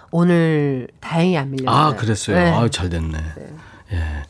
[0.10, 1.76] 오늘 다행히 안 밀렸어요.
[1.78, 2.36] 아, 그랬어요.
[2.36, 2.52] 네.
[2.52, 3.17] 아유, 잘 됐네.
[3.93, 4.24] 예.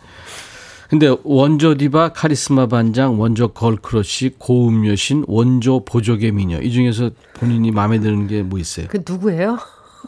[0.91, 6.59] 근데 원조 디바, 카리스마 반장, 원조 걸크러쉬, 고음 여신, 원조 보조개 미녀.
[6.59, 8.87] 이 중에서 본인이 마음에 드는 게 뭐 있어요?
[8.89, 9.57] 그 누구예요?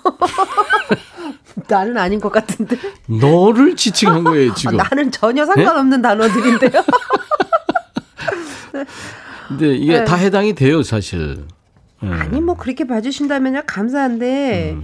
[1.69, 2.75] 나는 아닌 것 같은데.
[3.07, 4.77] 너를 지칭한 거예요, 지금.
[4.77, 6.83] 아, 나는 전혀 상관없는 단어들인데요.
[9.47, 10.03] 근데 이게 네.
[10.03, 11.45] 다 해당이 돼요, 사실.
[12.03, 12.07] 예.
[12.07, 14.83] 아니 뭐 그렇게 봐주신다면 감사한데 음.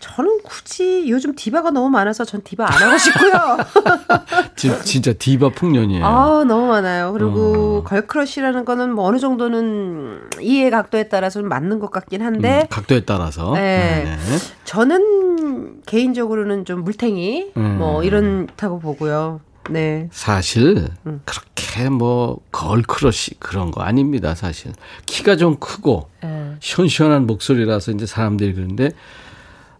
[0.00, 3.58] 저는 굳이 요즘 디바가 너무 많아서 전 디바 안 하고 싶고요.
[4.56, 6.04] 지- 진짜 디바 풍년이에요.
[6.04, 7.12] 아 너무 많아요.
[7.12, 7.84] 그리고 어.
[7.84, 13.00] 걸크러쉬라는 거는 뭐 어느 정도는 이해 각도에 따라서 는 맞는 것 같긴 한데 음, 각도에
[13.04, 13.52] 따라서.
[13.52, 14.04] 네.
[14.04, 14.18] 네네.
[14.64, 17.76] 저는 개인적으로는 좀 물탱이 음.
[17.78, 19.40] 뭐 이런다고 보고요.
[19.68, 20.08] 네.
[20.12, 21.20] 사실 음.
[21.26, 24.72] 그렇게 뭐 걸크러쉬 그런 거 아닙니다, 사실.
[25.04, 26.54] 키가 좀 크고 예.
[26.60, 28.92] 시원시원한 목소리라서 이제 사람들이 그러는데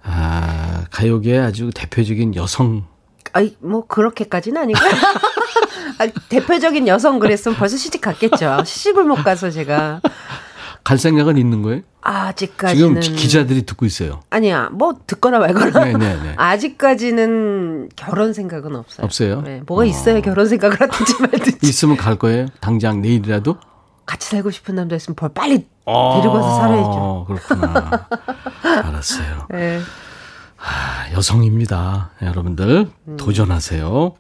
[0.03, 2.85] 아, 가요계의 아주 대표적인 여성
[3.33, 4.79] 아이 뭐 그렇게까지는 아니고.
[5.99, 8.65] 아, 대표적인 여성 그랬으면 벌써 시집 갔겠죠.
[8.65, 10.01] 시집을 못 가서 제가
[10.83, 11.83] 갈 생각은 있는 거예요?
[12.01, 14.21] 아직까지는 지금 기자들이 듣고 있어요.
[14.31, 16.35] 아니야 뭐 듣거나 말거나 네 네 네.
[16.39, 19.05] 아직까지는 결혼 생각은 없어요.
[19.05, 19.43] 없어요?
[19.43, 21.59] 네, 뭐가 있어야 결혼 생각을 하든지 말든지.
[21.63, 22.47] 있으면 갈 거예요?
[22.61, 23.59] 당장 내일이라도?
[24.07, 25.67] 같이 살고 싶은 남자 있으면 벌 빨리
[26.17, 26.89] 데리고 와서 살아야죠.
[26.91, 28.09] 어, 그렇구나.
[28.63, 29.47] 알았어요.
[29.51, 29.81] 네.
[30.59, 32.11] 아, 여성입니다.
[32.23, 33.17] 여러분들 음.
[33.17, 34.13] 도전하세요.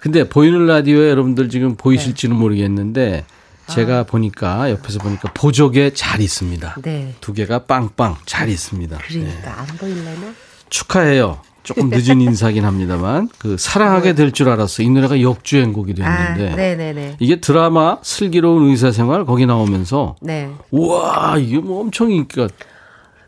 [0.00, 3.24] 근데 보이는 라디오에 여러분들 지금 보이실지는 모르겠는데
[3.68, 6.76] 제가 보니까 옆에서 보니까 보조개 잘 있습니다.
[6.82, 7.14] 네.
[7.20, 8.98] 두 개가 빵빵 잘 있습니다.
[8.98, 9.04] 네.
[9.08, 10.34] 그러니까 안 보일래나?
[10.68, 11.40] 축하해요.
[11.62, 14.82] 조금 늦은 인사긴 합니다만 그 사랑하게 될 줄 알았어.
[14.82, 17.16] 이 노래가 역주행곡이 아, 됐는데 네네네.
[17.20, 20.50] 이게 드라마 슬기로운 의사생활 거기 나오면서 네.
[20.70, 22.48] 우와 이게 뭐 엄청 인기가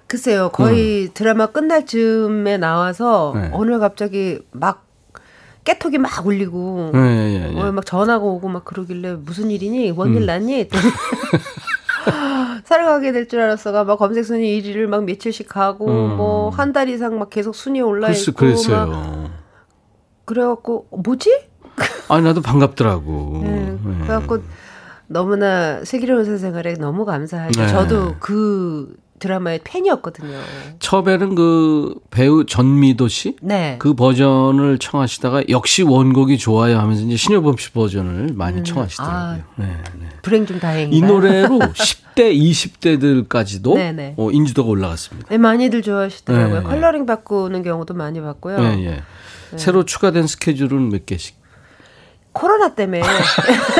[0.07, 3.41] 글쎄요, 거의 드라마 끝날 즈음에 나와서 음.
[3.43, 3.51] 네.
[3.53, 4.85] 어느 날 갑자기 막
[5.65, 7.61] 깨톡이 막 울리고 예, 예, 예.
[7.61, 9.93] 어, 막 전화가 오고 막 그러길래 무슨 일이니?
[9.93, 10.17] 뭔 음.
[10.19, 10.69] 일 났니?
[12.11, 16.17] 했더니 사랑하게 될 줄 알았어가 막 검색 순위 1위를 막 며칠씩 가고 음.
[16.17, 19.31] 뭐한 달 이상 막 계속 순위 올라 글쎄, 있고 막 그랬어요.
[20.25, 21.31] 그래갖고 어, 뭐지?
[22.09, 23.41] 아니 나도 반갑더라고.
[23.45, 24.03] 네, 예.
[24.05, 24.39] 그래갖고
[25.07, 27.61] 너무나 슬기로운 사생활에 너무 감사하죠.
[27.61, 27.69] 네.
[27.69, 30.39] 저도 그 드라마의 팬이었거든요.
[30.81, 33.37] 처음에는 그 배우 전미도 씨?
[33.41, 33.77] 네.
[33.79, 39.43] 그 버전을 청하시다가 역시 원곡이 좋아요 하면서 이제 신효범 씨 버전을 많이 청하시더라고요.
[39.57, 39.67] 네,
[39.99, 40.09] 네.
[40.21, 40.95] 불행 중 다행이다.
[40.95, 44.15] 이 노래로 10대, 20대들까지도 네 네.
[44.19, 45.29] 어, 인지도가 올라갔습니다.
[45.31, 46.61] 네, 많이들 좋아하시더라고요.
[46.61, 46.63] 네.
[46.65, 48.59] 컬러링 바꾸는 경우도 많이 봤고요.
[48.61, 49.03] 예, 예.
[49.57, 51.37] 새로 추가된 스케줄은 몇 개씩?
[52.33, 53.01] 코로나 때문에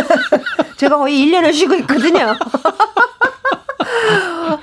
[0.79, 2.35] 제가 거의 1년을 쉬고 있거든요.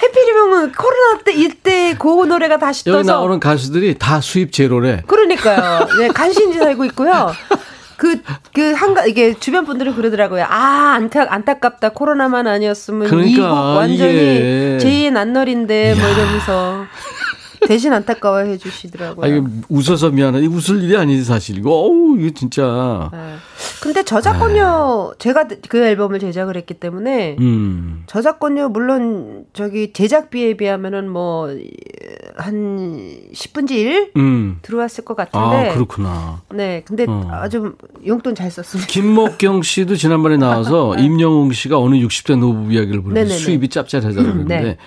[0.01, 5.03] 해피리명은 코로나 때 이때 그 노래가 다시 여기 떠서 나오는 가수들이 다 수입 제로래.
[5.07, 5.87] 그러니까요.
[5.99, 7.31] 네, 간신히 살고 있고요.
[7.97, 8.19] 그,
[8.55, 10.43] 그, 한가, 이게 주변 분들은 그러더라고요.
[10.49, 11.89] 아, 안타, 안타깝다.
[11.89, 14.77] 코로나만 아니었으면 그러니까, 이곡 완전히 이게.
[14.81, 16.09] 제2의 난널인데, 뭐.
[16.09, 16.85] 이러면서.
[17.67, 19.25] 대신 안타까워 해 주시더라고요.
[19.25, 20.41] 아, 이게 웃어서 미안해.
[20.41, 21.57] 이 웃을 일이 아니지, 사실.
[21.57, 23.09] 이거, 어우, 이거 진짜.
[23.11, 23.35] 네.
[23.81, 28.03] 근데 저작권료, 제가 그 앨범을 제작을 했기 때문에, 음.
[28.07, 31.49] 저작권료 물론 저기 제작비에 비하면은 뭐
[32.35, 34.59] 한 10분지 1 음.
[34.61, 36.41] 들어왔을 것 아, 같은데 그렇구나.
[36.53, 37.27] 네 근데 어.
[37.31, 38.87] 아주 용돈 잘 썼습니다.
[38.91, 43.43] 김목경 씨도 지난번에 나와서 임영웅 씨가 어느 60대 노부부 이야기를 부르면서 네네네.
[43.43, 44.77] 수입이 짭짤하다고 그러는데 네.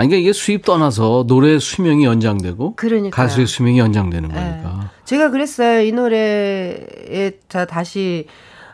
[0.00, 3.10] 아니 그러니까 이게 수입 떠나서 노래 수명이 연장되고 그러니까요.
[3.10, 4.34] 가수의 수명이 연장되는 네.
[4.34, 4.90] 거니까.
[5.04, 8.26] 제가 그랬어요 이 노래에 자 다시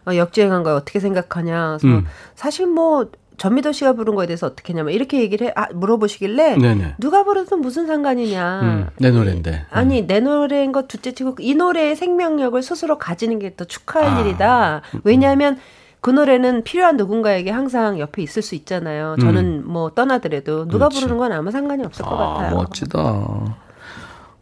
[0.06, 1.78] 어, 역주행한 거 어떻게 생각하냐.
[1.80, 2.06] 그래서 음.
[2.36, 6.94] 사실 뭐 전미도 씨가 부른 거에 대해서 어떻게 했냐면 이렇게 얘기를 해, 아, 물어보시길래 네네.
[6.98, 8.60] 누가 부르든 무슨 상관이냐.
[8.62, 9.66] 음, 내 노래인데.
[9.70, 14.20] 아니 내 노래인 것 둘째치고 이 노래의 생명력을 스스로 가지는 게 더 축하할 아.
[14.20, 14.82] 일이다.
[15.02, 15.58] 왜냐하면
[16.06, 19.16] 그 노래는 필요한 누군가에게 항상 옆에 있을 수 있잖아요.
[19.20, 20.88] 저는 뭐 떠나더라도 누가 음.
[20.90, 21.00] 그렇지.
[21.00, 22.54] 부르는 건 아무 상관이 없을 것 아, 같아요.
[22.54, 23.56] 멋지다.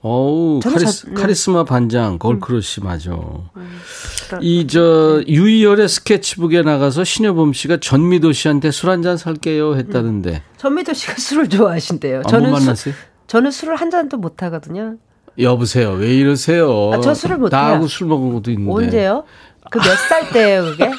[0.02, 1.12] 어우, 카리스, 자- 네.
[1.12, 1.14] 음.
[1.14, 3.12] 카리스마 반장, 걸크러쉬 맞아.
[4.28, 10.42] 그런- 이, 저, 유이열의 스케치북에 나가서 신여범 씨가 전미도 씨한테 술 한 잔 살게요 했다는데.
[10.58, 12.18] 전미도 씨가 술을 좋아하신대요.
[12.18, 12.92] 안 저는 술?
[13.26, 14.96] 저는 술을 한 잔도 못 하거든요.
[15.38, 15.92] 여보세요.
[15.92, 16.90] 왜 이러세요?
[16.92, 17.86] 아, 저 술을 못 나하고 해요.
[17.88, 18.70] 술 먹은 것도 있는데.
[18.70, 19.24] 언제요?
[19.70, 20.90] 그 몇 살 때예요, 그게?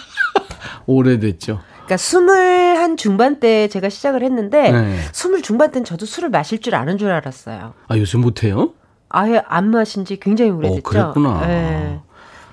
[0.86, 1.60] 오래됐죠.
[1.86, 2.36] 그러니까 스물
[2.78, 5.00] 한 중반 때 제가 시작을 했는데 네.
[5.12, 7.74] 스물 중반 때는 저도 술을 마실 줄 아는 줄 알았어요.
[7.88, 8.74] 아, 요새 못해요?
[9.10, 10.82] 아예 안 마신 지 굉장히 오래됐죠.
[10.84, 11.42] 그랬구나.
[11.48, 12.00] 예.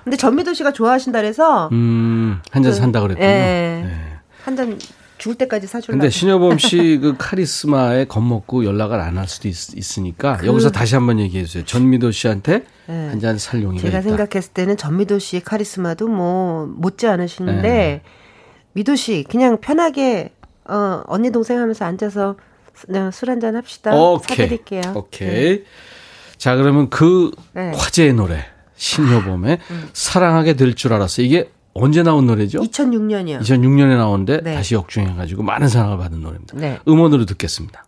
[0.03, 3.25] 근데 전미도 씨가 좋아하신다 그래서 음, 한잔 산다 그랬군요.
[3.27, 3.31] 예.
[3.85, 3.89] 네.
[4.43, 4.77] 한잔
[5.17, 5.99] 죽을 때까지 사주려고.
[5.99, 9.55] 근데 신여범 씨 그 카리스마에 겁먹고 연락을 안 할 수도 있,
[9.97, 11.63] 으니까 여기서 다시 한번 얘기해 주세요.
[11.65, 13.07] 전미도 씨한테 그 네.
[13.09, 14.09] 한잔 살 용의가 제가 있다.
[14.09, 18.01] 생각했을 때는 전미도 씨의 카리스마도 뭐 못지 않으시는데 네.
[18.73, 20.31] 미도 씨 그냥 편하게
[20.65, 22.35] 어, 언니 동생 하면서 앉아서
[23.11, 23.95] 술 한잔 합시다.
[23.95, 24.37] 오케이.
[24.37, 24.81] 사드릴게요.
[24.95, 25.29] 오케이.
[25.59, 25.63] 네.
[26.37, 27.71] 자, 그러면 그 네.
[27.75, 28.43] 화제의 노래,
[28.75, 29.89] 신효범의 음.
[29.93, 31.21] 사랑하게 될 줄 알았어.
[31.21, 32.59] 이게 언제 나온 노래죠?
[32.61, 33.39] 2006년이요.
[33.41, 34.55] 2006년에 나온데 네.
[34.55, 36.57] 다시 역주행해가지고 많은 사랑을 받은 노래입니다.
[36.57, 36.79] 네.
[36.87, 37.85] 음원으로 듣겠습니다.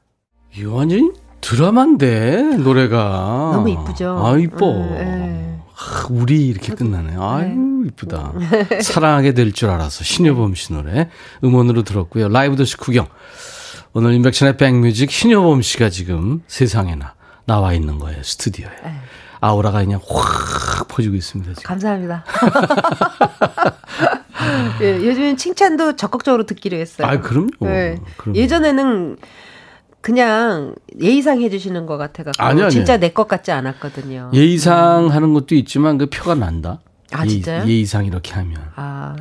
[0.57, 1.11] 이 완전히
[1.41, 4.21] 드라마인데 노래가 너무 이쁘죠.
[4.25, 4.71] 아 이뻐.
[4.71, 5.54] 음, 네.
[5.77, 7.15] 아, 우리 이렇게 끝나네.
[7.19, 8.33] 아유 이쁘다.
[8.81, 11.09] 사랑하게 될 줄 알아서 신효범 씨 노래
[11.43, 12.29] 음원으로 들었고요.
[12.29, 13.07] 라이브 도시 구경.
[13.93, 17.13] 오늘 인백션의 백뮤직 신효범 씨가 지금 세상에나
[17.45, 18.71] 나와 있는 거예요 스튜디오에.
[18.83, 18.95] 네.
[19.41, 21.53] 아우라가 그냥 확 퍼지고 있습니다.
[21.55, 21.67] 지금.
[21.67, 22.25] 감사합니다.
[24.81, 27.07] 예, 요즘 칭찬도 적극적으로 듣기로 했어요.
[27.07, 27.49] 아 그럼요.
[27.61, 27.97] 네.
[28.17, 28.37] 그럼요.
[28.39, 29.17] 예전에는
[30.05, 32.69] 그냥 예의상 해주시는 것 같아가지고 아니요.
[32.69, 34.29] 진짜 내 것 같지 않았거든요.
[34.35, 36.79] 예의상 하는 것도 있지만 그 표가 난다.
[37.11, 37.67] 아, 예- 진짜요?
[37.67, 38.55] 예의상 이렇게 하면.
[38.75, 39.15] 아,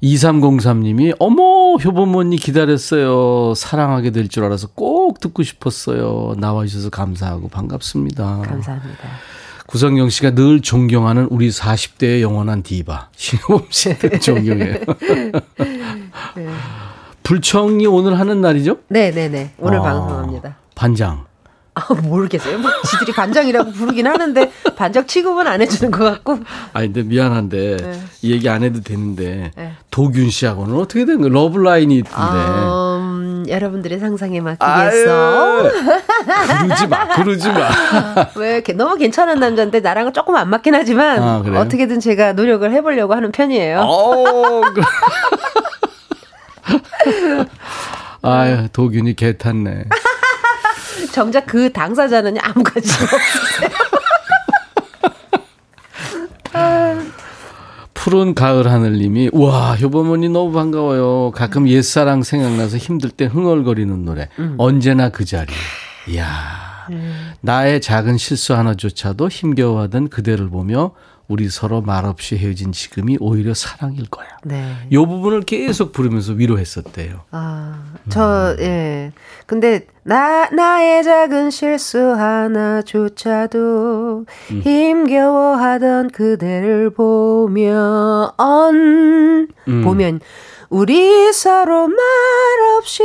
[0.00, 3.54] 2303님이 어머 효범 언니 기다렸어요.
[3.56, 6.34] 사랑하게 될 줄 알아서 꼭 듣고 싶었어요.
[6.38, 8.42] 나와 주셔서 감사하고 반갑습니다.
[8.46, 9.08] 감사합니다.
[9.66, 14.76] 구성경 씨가 늘 존경하는 우리 40대의 영원한 디바 신호범 씨를 존경해요.
[17.32, 18.76] 불청이 오늘 하는 날이죠?
[18.88, 19.52] 네네네.
[19.58, 20.54] 오늘 아, 방송합니다.
[20.74, 21.24] 반장.
[21.74, 22.58] 아, 모르겠어요.
[22.58, 26.40] 뭐 지들이 반장이라고 부르긴 하는데 반장 취급은 안 해주는 것 같고.
[26.74, 28.00] 아니 근데 미안한데 네.
[28.20, 29.72] 이 얘기 안 해도 되는데 네.
[29.90, 31.32] 도균 씨하고는 어떻게 된 거예요?
[31.32, 32.12] 러블라인이 있던데.
[32.14, 34.68] 아, 음, 여러분들의 상상에 맡기겠어.
[34.68, 35.70] 아유,
[36.60, 37.70] 그러지 마, 그러지 마.
[38.36, 41.42] 왜 이렇게 너무 괜찮은 남자인데 나랑은 조금 안 맞긴 하지만 아?
[41.60, 43.78] 어떻게든 제가 노력을 해보려고 하는 편이에요.
[43.80, 44.82] 어, 그-
[48.22, 49.84] 아유, 도균이 개 탔네.
[51.12, 53.70] 정작 그 당사자는 아무 관심 없어요.
[57.94, 61.30] 푸른 가을 하늘님이 와 효범언니 너무 반가워요.
[61.32, 64.28] 가끔 옛사랑 생각나서 힘들 때 흥얼거리는 노래.
[64.58, 65.52] 언제나 그 자리.
[66.08, 66.88] 이야.
[67.40, 70.92] 나의 작은 실수 하나조차도 힘겨워하던 그대를 보며
[71.32, 74.28] 우리 서로 말없이 헤어진 지금이 오히려 사랑일 거야.
[74.44, 74.70] 네.
[74.92, 77.22] 요 부분을 계속 부르면서 위로했었대요.
[77.30, 79.12] 아, 저, 예.
[79.46, 82.66] 근데, 나, 나의 작은 실수 하나조차도
[84.62, 89.82] 힘겨워하던 그대를 보면, 음.
[89.82, 90.20] 보면,
[90.68, 93.02] 우리 서로 말없이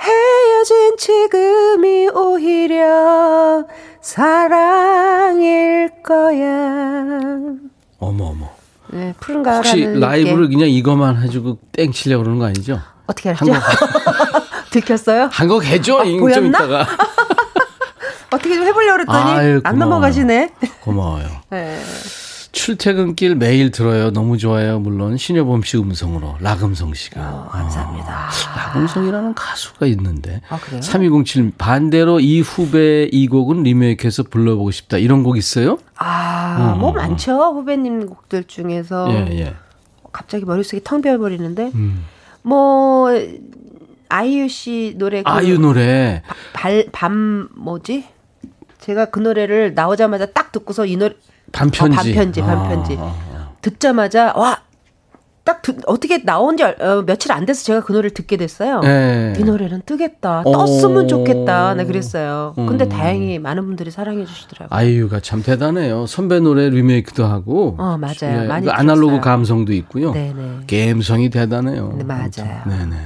[0.00, 3.66] 헤어진 지금이 오히려
[4.00, 6.46] 사랑일 거야.
[7.98, 8.50] 어머 어머.
[8.90, 12.80] 네, 푸른 가을 혹시 라이브를 그냥 이거만 해주고 땡 치려고 그러는 거 아니죠?
[13.06, 13.52] 어떻게 알았죠?
[14.70, 15.28] 들켰어요?
[15.32, 15.98] 한 곡 해줘.
[16.00, 16.58] 아, 보였나?
[18.30, 19.78] 어떻게 좀 해보려고 그랬더니 아유, 안.
[19.78, 20.50] 넘어가시네.
[20.80, 21.26] 고마워요.
[21.50, 21.78] 네.
[22.58, 24.10] 출퇴근길 매일 들어요.
[24.10, 24.80] 너무 좋아요.
[24.80, 27.20] 물론 신여범 씨 음성으로 라금성 씨가.
[27.20, 28.28] 어, 감사합니다.
[28.28, 30.40] 아, 라금성이라는 가수가 있는데.
[30.48, 30.82] 아, 그래요?
[30.82, 34.98] 3207 반대로 이 후배 이 곡은 리메이크해서 불러보고 싶다.
[34.98, 35.78] 이런 곡 있어요?
[35.98, 37.36] 아, 뭐 많죠.
[37.54, 39.06] 후배님 곡들 중에서.
[39.06, 39.28] 음.
[39.30, 39.54] 예, 예.
[40.10, 41.70] 갑자기 머릿속이 텅 비어버리는데.
[41.76, 42.06] 음.
[42.42, 43.08] 뭐,
[44.08, 45.22] 아이유 씨 노래.
[45.22, 46.22] 그 아유 노래.
[46.54, 48.04] 발, 밤, 뭐지?
[48.80, 51.14] 제가 그 노래를 나오자마자 딱 듣고서 이 노래.
[51.52, 51.94] 반편지.
[51.98, 52.96] 어, 반편지, 반편지.
[53.00, 54.60] 아, 아, 듣자마자, 와!
[55.44, 58.82] 딱 듣- 어떻게 나온 지 얼- 어, 며칠 안 돼서 제가 그 노래를 듣게 됐어요.
[58.84, 58.86] 아.
[58.86, 59.32] 예.
[59.38, 60.42] 이 노래는 뜨겠다.
[60.44, 60.52] 오.
[60.52, 61.72] 떴으면 좋겠다.
[61.72, 62.52] 네, 그랬어요.
[62.54, 62.88] 근데 음.
[62.90, 64.76] 다행히 많은 분들이 사랑해 주시더라고요.
[64.78, 66.04] 아이유가 참 대단해요.
[66.06, 67.76] 선배 노래 리메이크도 하고.
[67.78, 68.42] 어, 맞아요.
[68.42, 69.20] 예, 많이 그 아날로그.
[69.20, 70.12] 감성도 있고요.
[70.12, 70.66] 네네.
[70.92, 71.94] 감성이 대단해요.
[71.96, 72.62] 네, 맞아요.
[72.66, 72.96] 네네.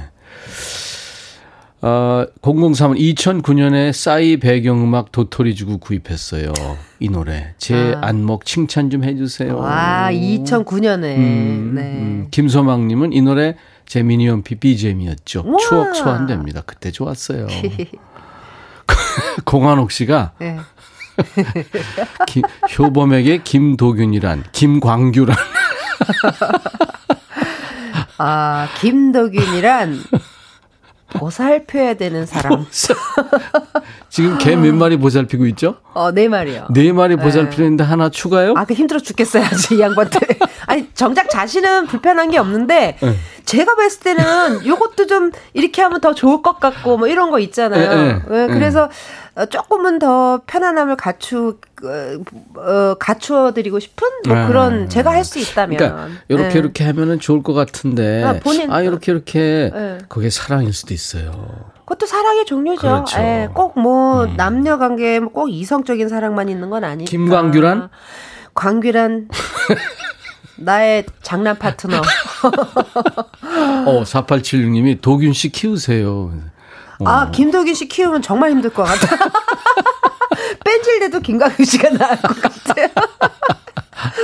[1.85, 6.53] 어, 003은 2009년에 싸이 배경음악 도토리 주고 구입했어요.
[7.01, 7.55] 이 노래.
[7.57, 8.07] 제 아.
[8.07, 9.57] 안목 칭찬 좀 해주세요.
[9.57, 11.17] 와, 2009년에.
[11.17, 11.81] 음, 네.
[11.81, 12.27] 음.
[12.31, 15.43] 김소망님은 이 노래 제 미니홈피 BGM이었죠.
[15.45, 15.57] 우와.
[15.59, 16.61] 추억 소환됩니다.
[16.65, 17.47] 그때 좋았어요.
[19.43, 20.57] 공한옥 씨가 네.
[22.27, 22.41] 기-
[22.79, 25.35] 효범에게 김도균이란 김광규란
[28.17, 29.99] 아, 김덕윤이란
[31.13, 32.65] 보살펴야 되는 사람.
[34.13, 35.77] 지금 개 몇 마리 보살피고 있죠?
[35.95, 36.67] 어, 네 말이요.
[36.69, 38.53] 네 마리 보살피는데 하나 추가요?
[38.55, 40.19] 아, 그 힘들어 죽겠어요, 이 양반들.
[40.67, 43.15] 아니, 정작 자신은 불편한 게 없는데, 네.
[43.45, 47.89] 제가 봤을 때는 요것도 좀 이렇게 하면 더 좋을 것 같고, 뭐 이런 거 있잖아요.
[47.89, 48.87] 네, 네, 예, 그래서
[49.35, 54.45] 어, 조금은 더 편안함을 갖추, 어, 어, 갖추어드리고 싶은 뭐 네.
[54.47, 55.77] 그런, 제가 할 수 있다면.
[55.77, 56.59] 그러니까 이렇게 네.
[56.59, 59.97] 이렇게 하면은 좋을 것 같은데 아, 아, 본인- 이렇게 이렇게 네.
[60.07, 61.31] 그게 사랑일 수도 있어요.
[61.85, 62.81] 그것도 사랑의 종류죠.
[62.81, 63.19] 그렇죠.
[63.19, 63.23] 음.
[63.23, 67.09] 예, 꼭뭐 남녀 관계에 뭐꼭 이성적인 사랑만 있는 건 아니니까.
[67.09, 67.89] 김광규란?
[68.53, 69.27] 광규란
[70.57, 71.97] 나의 장난 파트너.
[73.85, 76.31] 어 4876님이 도균 씨 키우세요.
[76.99, 77.05] 어.
[77.05, 79.17] 아 김도균 씨 키우면 정말 힘들 것 같아.
[80.63, 82.87] 뺀질대도 김광규 씨가 나을 것 같아요.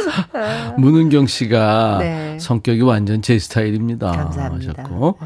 [0.78, 2.38] 문은경 씨가 네.
[2.40, 4.12] 성격이 완전 제 스타일입니다.
[4.12, 4.74] 감사합니다.
[4.84, 5.18] 하셨고.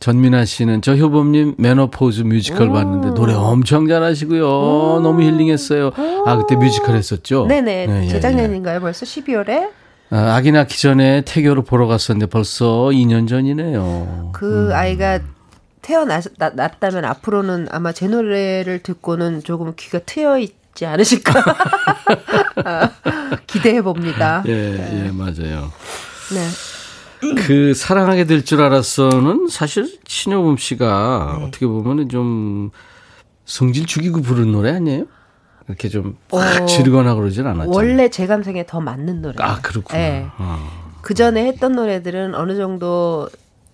[0.00, 5.00] 전민아 씨는 저 효범님 메노포즈 뮤지컬 봤는데 노래 엄청 잘하시고요.
[5.02, 5.90] 너무 힐링했어요.
[6.26, 7.46] 아 그때 뮤지컬 했었죠?
[7.46, 7.86] 네네.
[7.86, 8.08] 네, 예, 예.
[8.08, 8.80] 재작년인가요?
[8.80, 9.70] 벌써 12월에?
[10.10, 14.30] 아, 아기 낳기 전에 태교를 보러 갔었는데 벌써 2년 전이네요.
[14.32, 15.20] 그 아이가
[15.82, 21.32] 태어났다면 앞으로는 아마 제 노래를 듣고는 조금 귀가 트여 있 지 않으실까
[22.64, 22.90] 아,
[23.46, 24.44] 기대해 봅니다.
[24.46, 25.72] 예, 예, 맞아요.
[26.32, 27.34] 네.
[27.46, 31.44] 그 사랑하게 될 줄 알았어는 사실 신효범 씨가 네.
[31.46, 32.70] 어떻게 보면은 좀
[33.46, 35.06] 성질 죽이고 부른 노래 아니에요?
[35.66, 37.70] 이렇게 좀 어, 막 지르거나 그러진 않았죠.
[37.70, 39.34] 원래 제 감성에 더 맞는 노래.
[39.40, 39.98] 아 그렇구나.
[39.98, 40.26] 네.
[40.38, 40.98] 어.
[41.00, 43.28] 그 전에 했던 노래들은 어느 정도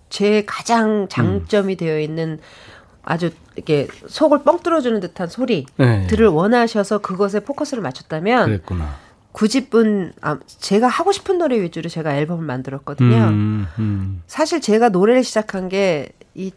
[0.09, 2.39] 제 가장 장점이 되어 있는
[3.03, 6.23] 아주 이렇게 속을 뻥 뚫어주는 듯한 소리들을 네.
[6.25, 8.95] 원하셔서 그것에 포커스를 맞췄다면 그랬구나.
[9.33, 13.15] 구집은 아, 제가 하고 싶은 노래 위주로 제가 앨범을 만들었거든요.
[13.27, 14.21] 음, 음.
[14.27, 16.51] 사실 제가 노래를 시작한 게 이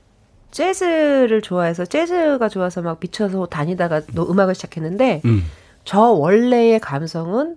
[0.53, 5.44] 재즈를 좋아해서 재즈가 좋아서 막 미쳐서 다니다가 노- 음악을 시작했는데 음.
[5.84, 7.57] 저 원래의 감성은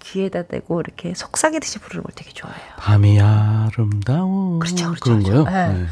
[0.00, 2.60] 귀에다 대고 이렇게 속삭이듯이 부르는 걸 되게 좋아해요.
[2.78, 4.58] 밤이 아름다워.
[4.58, 5.44] 그렇죠, 그렇죠, 그런 그렇죠.
[5.44, 5.54] 거요?
[5.68, 5.78] 네.
[5.80, 5.86] 네.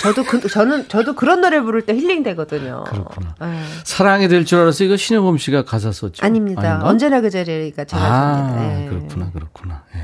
[0.00, 2.84] 저, 도 그, 저는 저도 그런 노래 부를 때 힐링 되거든요.
[2.84, 3.34] 그렇구나.
[3.40, 3.62] 네.
[3.84, 4.84] 사랑이 될 줄 알았어.
[4.84, 6.24] 이거 신효범 씨가 가사 썼죠?
[6.24, 6.62] 아닙니다.
[6.62, 6.88] 아닌가?
[6.88, 8.60] 언제나 그 자리가 제가 아, 섭니다.
[8.62, 8.86] 네.
[8.88, 9.82] 그렇구나, 그렇구나.
[9.96, 10.00] 예.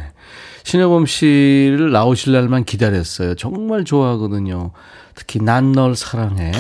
[0.65, 3.35] 신효범 씨를 나오실 날만 기다렸어요.
[3.35, 4.71] 정말 좋아하거든요.
[5.15, 6.53] 특히 난 널 사랑해.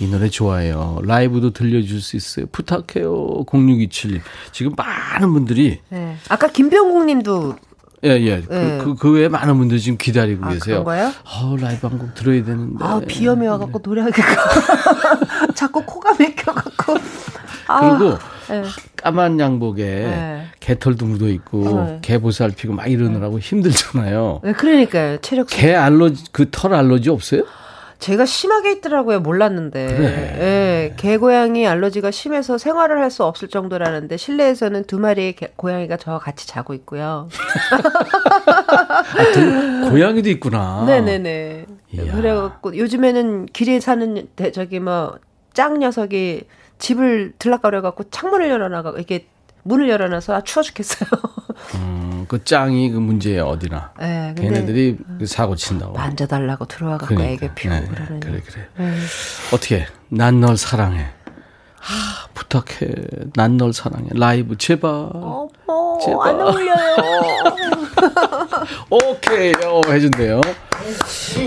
[0.00, 1.00] 이 노래 좋아해요.
[1.04, 2.46] 라이브도 들려줄 수 있어요.
[2.52, 3.44] 부탁해요.
[3.44, 4.20] 0627님.
[4.50, 6.16] 지금 많은 분들이, 네.
[6.30, 7.56] 아까 김병국 님도
[8.04, 8.40] 예, 예.
[8.40, 8.78] 네.
[8.78, 10.84] 그, 그, 그 외에 많은 분들이 지금 기다리고 아, 계세요.
[10.84, 11.12] 그런가요?
[11.24, 12.82] 아 라이브 한 곡 들어야 되는데.
[12.84, 14.26] 아, 비염이 와갖고 노래하기가
[15.54, 16.94] 자꾸 코가 막혀갖고.
[17.68, 18.64] 아, 그리고 네.
[18.96, 20.46] 까만 양복에 네.
[20.60, 21.98] 개털도 묻어 있고 네.
[22.02, 24.40] 개 보살피고 막 이러느라고 힘들잖아요.
[24.44, 25.18] 네, 그러니까요.
[25.18, 25.46] 체력.
[25.48, 27.42] 개 알러지 그 털 알러지 없어요?
[28.00, 29.20] 제가 심하게 있더라고요.
[29.20, 29.86] 몰랐는데.
[29.86, 30.08] 그래.
[30.40, 35.96] 예, 개 고양이 알러지가 심해서 생활을 할 수 없을 정도라는데 실내에서는 두 마리의 개- 고양이가
[35.96, 37.28] 저와 같이 자고 있고요.
[38.46, 39.02] 아,
[39.34, 40.84] 그 고양이도 있구나.
[40.86, 41.66] 네네네.
[41.92, 42.14] 이야.
[42.14, 45.18] 그래갖고 요즘에는 길에 사는 대- 저기 뭐
[45.52, 46.44] 짱 녀석이
[46.78, 49.26] 집을 들락거려갖고 창문을 열어놔가 이렇게
[49.62, 51.08] 문을 열어놔서 아 추워 죽겠어요.
[51.76, 53.92] 음, 그 짱이 그 문제예요 어디나.
[54.00, 55.92] 예, 근데 걔네들이 그 사고 친다고.
[55.92, 58.20] 만져달라고 들어와 갖고 애교 피우고 네, 그러는.
[58.20, 58.66] 그래 그래.
[58.80, 58.94] 예.
[59.54, 59.86] 어떻게?
[60.08, 61.06] 난 널 사랑해.
[61.78, 62.92] 하, 부탁해.
[63.34, 64.08] 난 널 사랑해.
[64.12, 64.90] 라이브 제발.
[64.90, 65.48] 어머,
[66.04, 66.28] 제발.
[66.28, 66.96] 안 어울려요.
[68.90, 69.52] 오케이.
[69.64, 70.40] 어, 해준대요.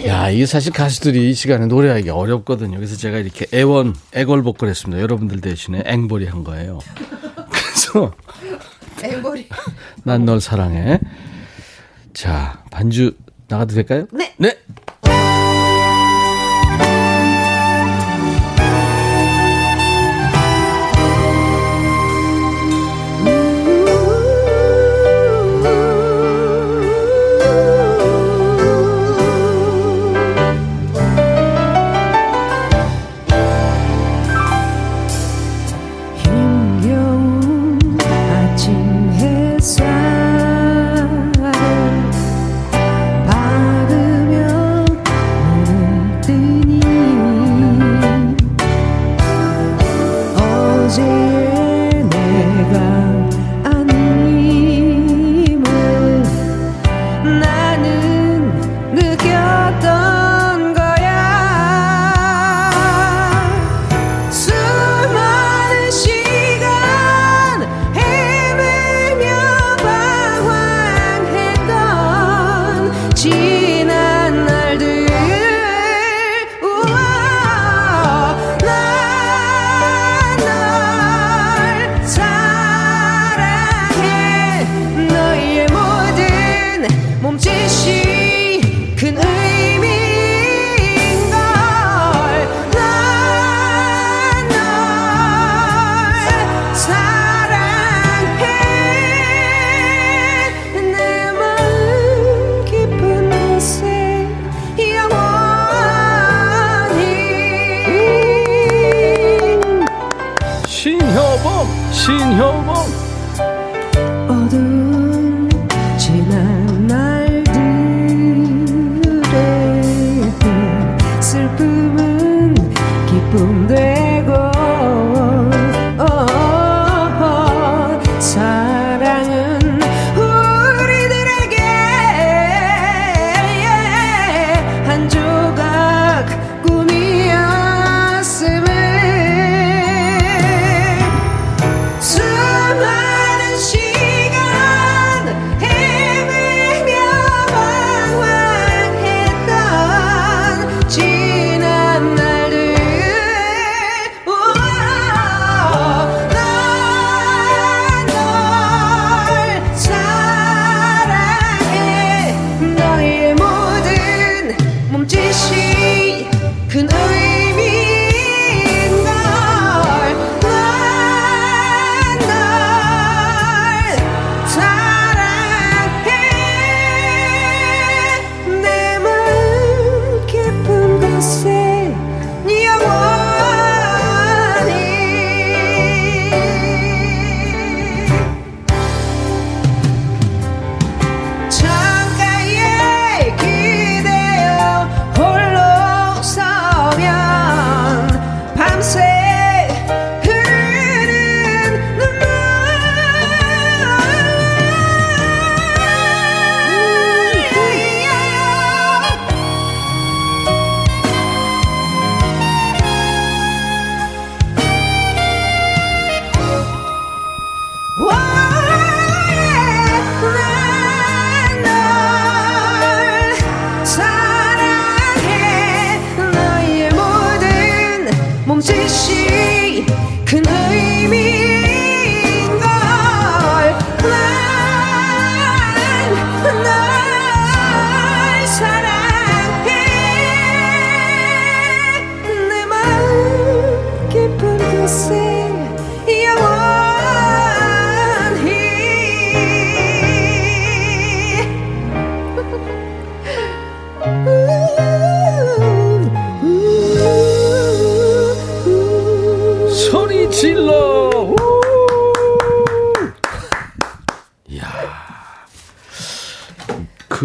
[0.07, 2.77] 야, 이게 사실 가수들이 이 시간에 노래하기 어렵거든요.
[2.77, 5.01] 그래서 제가 이렇게 애원, 애걸복걸 했습니다.
[5.01, 6.79] 여러분들 대신에 앵벌이 한 거예요.
[7.93, 8.13] 그래서
[9.03, 9.49] 앵벌이.
[10.03, 10.99] 난 널 사랑해.
[12.13, 13.15] 자, 반주
[13.47, 14.07] 나가도 될까요?
[14.11, 14.33] 네.
[14.37, 14.57] 네.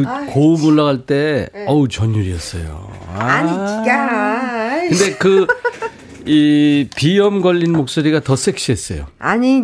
[0.04, 2.88] 그 고음 올라갈 때 어우 전율이었어요.
[3.14, 3.24] 아.
[3.24, 5.46] 아니 야 근데 그
[6.28, 9.06] 이 비염 걸린 목소리가 더 섹시했어요.
[9.18, 9.62] 아니 이-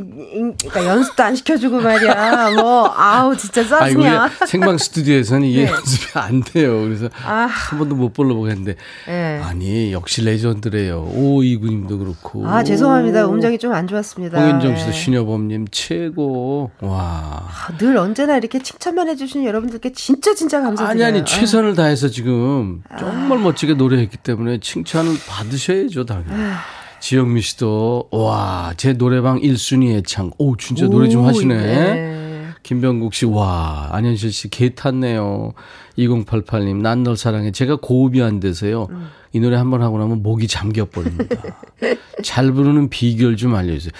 [0.60, 5.70] 그러니까 연습도 안 시켜주고 말이야 뭐 아우 진짜 아니 짜증이야 생방 스튜디오에서는 이게 네.
[5.70, 6.80] 연습이 안 돼요.
[6.82, 7.46] 그래서 아.
[7.50, 9.40] 한 번도 못 불러보고 했는데 네.
[9.44, 11.02] 아니 역시 레전드래요.
[11.14, 12.46] 오이구님도 그렇고.
[12.48, 14.92] 아 죄송합니다 음정이 좀 안 좋았습니다 홍인정 씨도 예.
[14.92, 16.70] 신여범님 최고.
[16.80, 17.42] 와.
[17.46, 22.82] 아, 늘 언제나 이렇게 칭찬만 해주시는 여러분들께 진짜 진짜 아니 감사드려요 아니 최선을 다해서 지금
[22.98, 26.53] 정말 멋지게 노래했기 때문에 칭찬을 받으셔야죠 당연히.
[27.00, 30.30] 지영미 씨도 와 제 노래방 1순위 애창.
[30.38, 31.54] 오 진짜 노래 좀 오, 하시네.
[31.56, 32.46] 네.
[32.62, 35.52] 김병국 씨, 와, 안현실 씨, 개 탔네요.
[35.98, 37.50] 2088님, 난 널 사랑해.
[37.52, 38.86] 제가 고흡이 안 돼서요.
[38.90, 39.08] 음.
[39.34, 41.36] 이 노래 한 번 하고 나면 목이 잠겨버립니다.
[42.24, 43.92] 잘 부르는 비결 좀 알려주세요.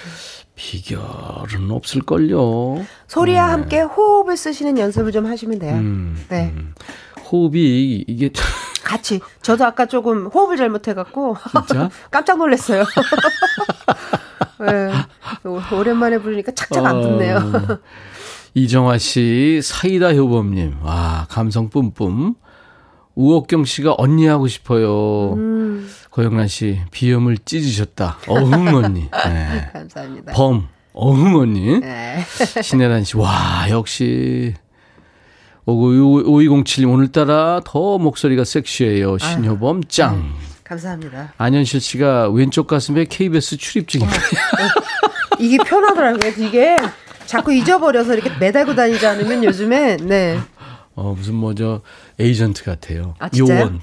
[0.55, 2.85] 비결은 없을걸요.
[3.07, 6.53] 소리와 함께 호흡을 쓰시는 연습을 좀 하시면 돼요 음, 네
[7.31, 8.29] 호흡이, 이게,
[8.83, 11.35] 같이 저도 아까 조금 호흡을 잘못해갖고?
[12.11, 12.83] 깜짝 놀랐어요
[14.59, 14.91] 네.
[15.43, 17.77] 오- 오랜만에 부르니까 착착 안 듣네요 어,
[18.53, 22.35] 이정화 씨, 사이다 효범님, 와, 감성 뿜뿜.
[23.15, 25.33] 우옥경 씨가 언니 하고 싶어요.
[25.33, 28.17] 음, 고영란 씨, 비염을 찢으셨다.
[28.27, 29.09] 어흥 언니.
[29.25, 29.69] 네.
[29.73, 31.79] 감사합니다 범, 어흥 언니.
[31.81, 32.23] 네.
[32.61, 34.53] 신혜란 씨, 와, 역시.
[35.65, 39.17] 5207님, 오늘따라 더 목소리가 섹시해요.
[39.17, 40.33] 신효범, 짱.
[40.63, 44.19] 감사합니다 안현실 씨가 왼쪽 가슴에 KBS 출입 중입니다.
[45.37, 46.75] 이게 편하더라고요 이게
[47.27, 50.39] 자꾸 잊어버려서 이렇게 매달고 다니지 않으면 요즘에 네
[50.95, 51.81] 어, 무슨 뭐 저
[52.19, 53.13] 에이전트 같아요.
[53.19, 53.29] 아?
[53.37, 53.81] 요원.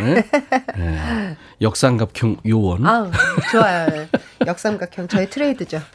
[0.00, 0.28] 네?
[0.76, 1.36] 네.
[1.62, 2.86] 역삼각형 요원.
[2.86, 3.10] 아우
[3.50, 4.06] 좋아요
[4.46, 5.80] 역삼각형 저의 트레이드죠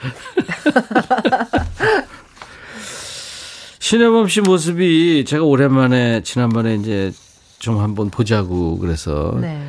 [3.89, 7.11] 신혜범 씨 모습이 제가 오랜만에 지난번에 이제
[7.57, 9.59] 좀 한번 보자고 그래서 네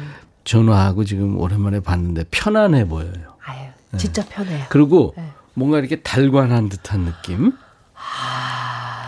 [0.44, 3.38] 전화하고 지금 오랜만에 봤는데 편안해 보여요.
[3.42, 5.32] 아유 진짜 편해요 그리고 네.
[5.54, 7.52] 뭔가 이렇게 달관한 듯한 느낌.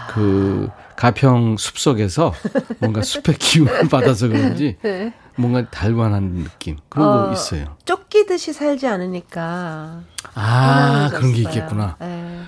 [0.09, 2.33] 그 가평 숲 속에서
[2.79, 5.13] 뭔가 숲의 기운을 받아서 그런지 네.
[5.37, 7.77] 뭔가 달관한 느낌 그런 어, 거 있어요.
[7.85, 11.43] 쫓기듯이 살지 않으니까 아 그런 게.
[11.43, 11.97] 있겠구나.
[12.01, 12.45] 네.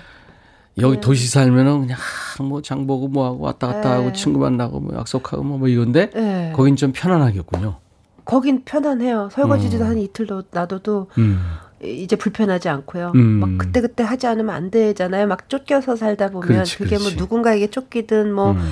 [0.77, 3.95] 여기 도시 살면은 그냥 아, 뭐 장보고 뭐하고 왔다 갔다 네.
[3.95, 6.51] 하고 친구 만나고 뭐 약속하고 뭐, 뭐 이건데 네.
[6.55, 7.77] 거긴 좀 편안하겠군요.
[8.25, 11.39] 거긴 편안해요 설거지도 한 이틀 도 놔둬도 음.
[11.83, 13.11] 이제 불편하지 않고요.
[13.15, 13.21] 음.
[13.21, 15.27] 막 그때 그때 하지 않으면 안 되잖아요.
[15.27, 17.17] 막 쫓겨서 살다 보면 그렇지, 그게 뭐 그렇지.
[17.17, 18.71] 누군가에게 쫓기든 뭐 음.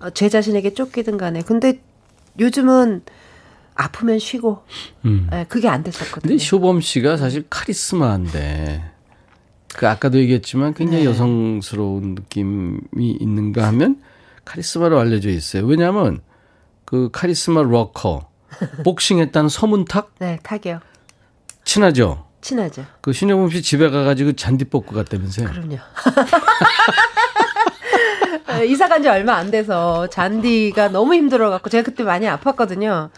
[0.00, 1.42] 어, 제 자신에게 쫓기든 간에.
[1.42, 1.80] 근데
[2.38, 3.02] 요즘은
[3.74, 4.62] 아프면 쉬고
[5.04, 5.28] 음.
[5.32, 6.30] 예, 그게 안 됐었거든요.
[6.30, 8.97] 근데 쇼범 씨가 사실 카리스마인데
[9.78, 11.08] 그 아까도 얘기했지만 굉장히 네.
[11.10, 12.80] 여성스러운 느낌이
[13.20, 14.02] 있는가 하면
[14.44, 15.64] 카리스마로 알려져 있어요.
[15.66, 16.20] 왜냐하면
[16.84, 18.28] 그 카리스마 로커
[18.84, 20.80] 복싱했다는 서문탁 네, 타게요.
[21.64, 22.24] 친하죠.
[22.40, 22.86] 친하죠.
[23.02, 25.46] 그 신영범 씨 집에 가가지고 잔디 뽑고 갔다면서요.
[25.48, 25.76] 그럼요.
[28.48, 33.10] 어, 이사 간 지 얼마 안 돼서 잔디가 너무 힘들어 갖고 제가 그때 많이 아팠거든요.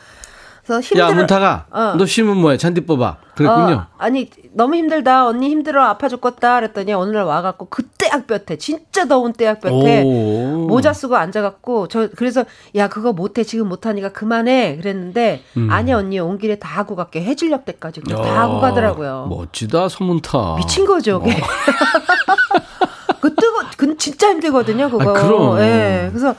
[0.70, 1.08] 그래서 힘들어.
[1.08, 1.94] 야 문타가 어.
[1.98, 3.16] 너 심은 뭐해 잔디 뽑아.
[3.34, 3.74] 그랬군요.
[3.74, 9.06] 어, 아니 너무 힘들다 언니 힘들어 아파 죽겠다 그랬더니 어느 날 와갖고 그 떼약볕에 진짜
[9.06, 10.66] 더운 떼약볕에 오.
[10.68, 12.44] 모자 쓰고 앉아갖고 저 그래서
[12.76, 15.68] 야 그거 못해 지금 못하니까 그만해 그랬는데 음.
[15.70, 19.88] 아니 언니 온 길에 다 하고 갈게 해질녘 때까지 그거 다 야, 하고 가더라고요 멋지다
[19.88, 20.56] 서문타.
[20.58, 21.40] 미친 거죠 그게
[23.20, 25.60] 그 뜨거 그 진짜 힘들거든요 그거 아, 그럼.
[25.60, 26.34] 예 그래서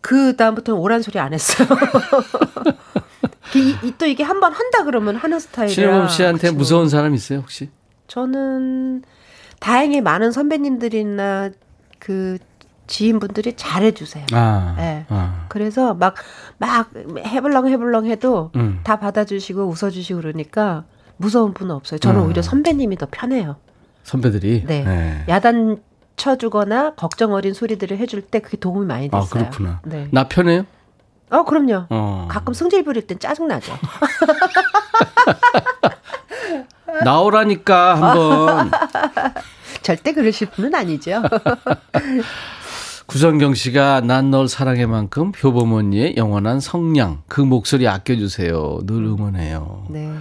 [0.00, 1.66] 그 다음부터는 오란 소리 안 했어요
[3.58, 6.58] 이, 이- 또 이게 한 번 한다 그러면 하는 스타일이라 신영범 씨한테 그치고.
[6.58, 7.70] 무서운 사람 있어요 혹시?
[8.08, 9.02] 저는
[9.60, 11.50] 다행히 많은 선배님들이나
[11.98, 12.38] 그
[12.86, 14.26] 지인분들이 잘해주세요.
[14.32, 14.74] 아.
[14.76, 15.06] 네.
[15.08, 15.46] 아.
[15.48, 16.14] 그래서 막,
[16.58, 18.80] 막 해블렁 해블렁 해도 음.
[18.84, 20.84] 다 받아주시고 웃어주시고 그러니까
[21.16, 21.98] 무서운 분은 없어요.
[21.98, 22.26] 저는 음.
[22.26, 23.56] 오히려 선배님이 더 편해요.
[24.04, 24.64] 선배들이.
[24.66, 25.24] 네.
[25.28, 25.78] 야단
[26.16, 29.22] 쳐주거나 걱정 어린 소리들을 해줄 때 그게 도움이 많이 됐어요.
[29.24, 29.80] 아 그렇구나.
[29.84, 30.08] 네.
[30.12, 30.64] 나 편해요?
[31.30, 31.86] 어, 그럼요.
[31.90, 32.28] 어.
[32.30, 33.72] 가끔 승질 부릴 땐 짜증나죠.
[37.04, 38.70] 나오라니까 한번.
[39.82, 41.22] 절대 그러실 분은 아니죠.
[43.06, 48.80] 구성경 씨가 난 널 사랑해 만큼 표범 언니의 영원한 성량 그 목소리 아껴주세요.
[48.84, 49.86] 늘 응원해요.
[49.90, 50.12] 네.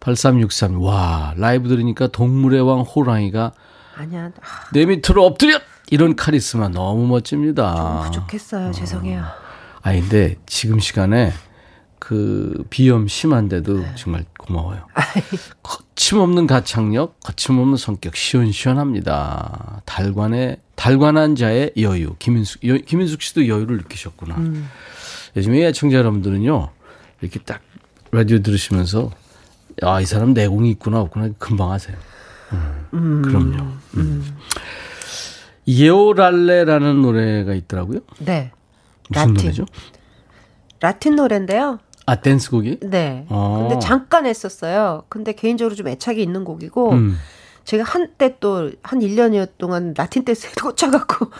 [0.00, 0.76] 8363.
[0.76, 3.52] 와, 라이브 들으니까 동물의 왕 호랑이가
[3.96, 4.26] 아니야.
[4.26, 4.30] 아,
[4.72, 5.58] 내 밑으로 엎드려!
[5.88, 8.02] 이런 카리스마 너무 멋집니다.
[8.06, 8.72] 부족했어요.
[8.72, 9.22] 죄송해요.
[9.86, 11.32] 아, 근데 지금 시간에
[12.00, 14.84] 그 비염 심한데도 정말 고마워요.
[15.62, 19.82] 거침없는 가창력, 거침없는 성격, 시원시원합니다.
[19.84, 22.16] 달관의, 달관한 자의 여유.
[22.18, 24.36] 김인숙, 여, 김인숙 씨도 여유를 느끼셨구나.
[25.36, 26.68] 요즘에 애청자 여러분들은요,
[27.20, 27.60] 이렇게 딱
[28.10, 29.12] 라디오 들으시면서,
[29.82, 31.96] 아, 이 사람 내공이 있구나, 없구나, 금방 아세요.
[32.92, 33.64] 음, 그럼요.
[33.98, 34.36] 음.
[35.68, 38.00] 예오랄레라는 노래가 있더라고요.
[38.18, 38.50] 네.
[39.08, 39.34] 무슨 라틴.
[39.34, 39.64] 노래죠?
[40.80, 41.78] 라틴 노래인데요.
[42.06, 42.80] 아, 댄스 곡이?
[42.82, 43.26] 네.
[43.28, 43.66] 어.
[43.68, 45.04] 근데 잠깐 했었어요.
[45.08, 47.18] 근데 개인적으로 좀 애착이 있는 곡이고 음.
[47.64, 51.30] 제가 한때 또 한 1년여 동안 라틴 댄스에 꽂혀갖고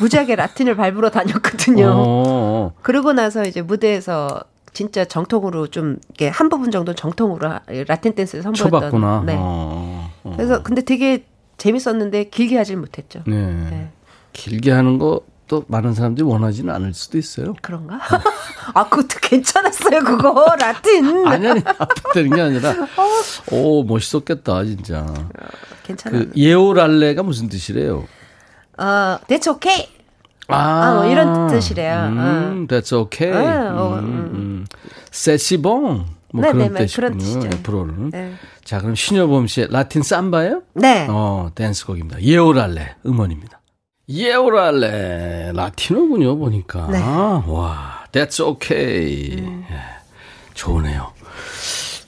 [0.00, 1.92] 무지하게 라틴을 밟으러 다녔거든요.
[1.94, 2.72] 어.
[2.82, 4.42] 그러고 나서 이제 무대에서
[4.74, 8.70] 진짜 정통으로 좀 이렇게 한 부분 정도 정통으로 하- 라틴 댄스를 선보였던.
[8.70, 9.22] 쳐봤구나.
[9.24, 9.34] 네.
[9.38, 10.32] 어, 어.
[10.36, 11.24] 그래서 근데 되게
[11.56, 13.22] 재밌었는데 길게 하질 못했죠.
[13.26, 13.34] 네.
[13.70, 13.90] 네.
[14.34, 17.54] 길게 하는 거 또 많은 사람들이 원하지는 않을 수도 있어요.
[17.62, 18.00] 그런가?
[18.74, 20.56] 아, 그것도 괜찮았어요, 그거.
[20.58, 21.06] 라틴.
[21.26, 22.74] 아니, 아니, 아프다는 게 아니라,
[23.52, 25.06] 오, 멋있었겠다, 진짜.
[25.84, 26.18] 괜찮아.
[26.18, 28.06] 그, 예오랄레가 무슨 뜻이래요?
[28.78, 29.88] 어, that's okay.
[30.48, 32.06] 아, 아, 뭐 이런 뜻이래요.
[32.06, 33.46] 음, that's okay.
[33.46, 34.66] 아, 어, 음, 음.
[35.10, 36.06] 세시봉.
[36.32, 37.48] 뭐 네, 그런 네, 네, 뜻이군요.
[37.54, 38.10] 앞으로는.
[38.10, 38.34] 네.
[38.64, 40.62] 자, 그럼 신여범 씨의 라틴 삼바예요?
[40.74, 41.06] 네.
[41.08, 42.20] 어, 댄스곡입니다.
[42.20, 43.55] 예오랄레 음원입니다.
[44.08, 46.86] 예오랄레 라티노군요 보니까.
[46.88, 46.98] 네.
[47.00, 49.36] 와, that's okay.
[49.38, 49.66] 예,
[50.54, 51.12] 좋으네요.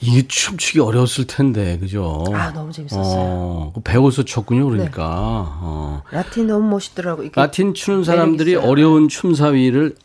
[0.01, 2.23] 이게 춤추기 어려웠을 텐데, 그죠?
[2.33, 3.03] 아, 너무 재밌었어요.
[3.03, 5.05] 어, 그 배워서 췄군요, 그러니까.
[5.09, 6.03] 어.
[6.11, 7.23] 라틴 너무 멋있더라고.
[7.35, 8.65] 라틴 추는 사람들이 있어요.
[8.65, 9.95] 어려운 춤 사위를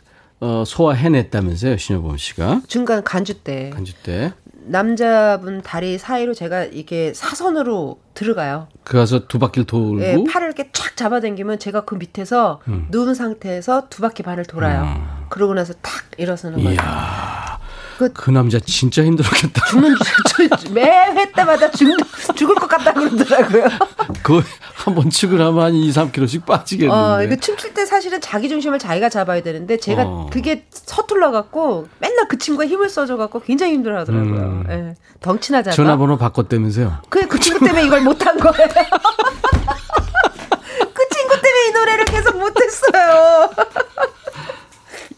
[0.41, 2.63] 어, 소화해냈다면서요, 신여범 씨가.
[2.67, 4.33] 중간 간주 때 간주 때.
[4.67, 8.69] 남자분 다리 사이로 제가 이게 사선으로 들어가요.
[8.83, 10.03] 그 가서 두 바퀴를 돌고.
[10.03, 12.87] 예, 팔을 이렇게 쫙 잡아당기면 제가 그 밑에서 음.
[12.91, 15.27] 누운 상태에서 두 바퀴 반을 돌아요.
[15.29, 16.79] 그러고 나서 탁 일어서는 거예요.
[17.99, 19.65] 그- 그 남자 진짜 힘들었겠다.
[19.67, 19.95] 죽는
[20.73, 21.89] 매회 때마다 죽,
[22.35, 23.65] 죽을 것 같다 그러더라고요.
[24.23, 24.43] 그
[24.75, 26.95] 한번 측을 하면 한 2, 3kg씩 빠지겠는데.
[27.01, 30.29] 어, 이거 춤출 때 사실은 자기 중심을 자기가 잡아야 되는데 제가 어.
[30.33, 34.41] 그게 서툴러 갖고 맨날 그 친구가 힘을 써줘 갖고 굉장히 힘들어 하더라고요.
[34.41, 34.67] 음.
[34.71, 34.95] 예.
[35.21, 35.75] 덩치나자가.
[35.75, 36.99] 전화번호 바꿨다면서요.
[37.09, 38.55] 그, 그 친구 때문에 이걸 못 한 거예요.
[40.93, 43.51] 그 친구 때문에 이 노래를 계속 못 했어요.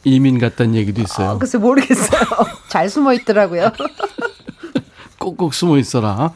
[0.07, 1.31] 이민 갔다는 얘기도 있어요.
[1.31, 2.21] 아, 글쎄 모르겠어요.
[2.71, 3.73] 잘 숨어 있더라고요.
[5.19, 6.33] 꼭꼭 숨어 있어라.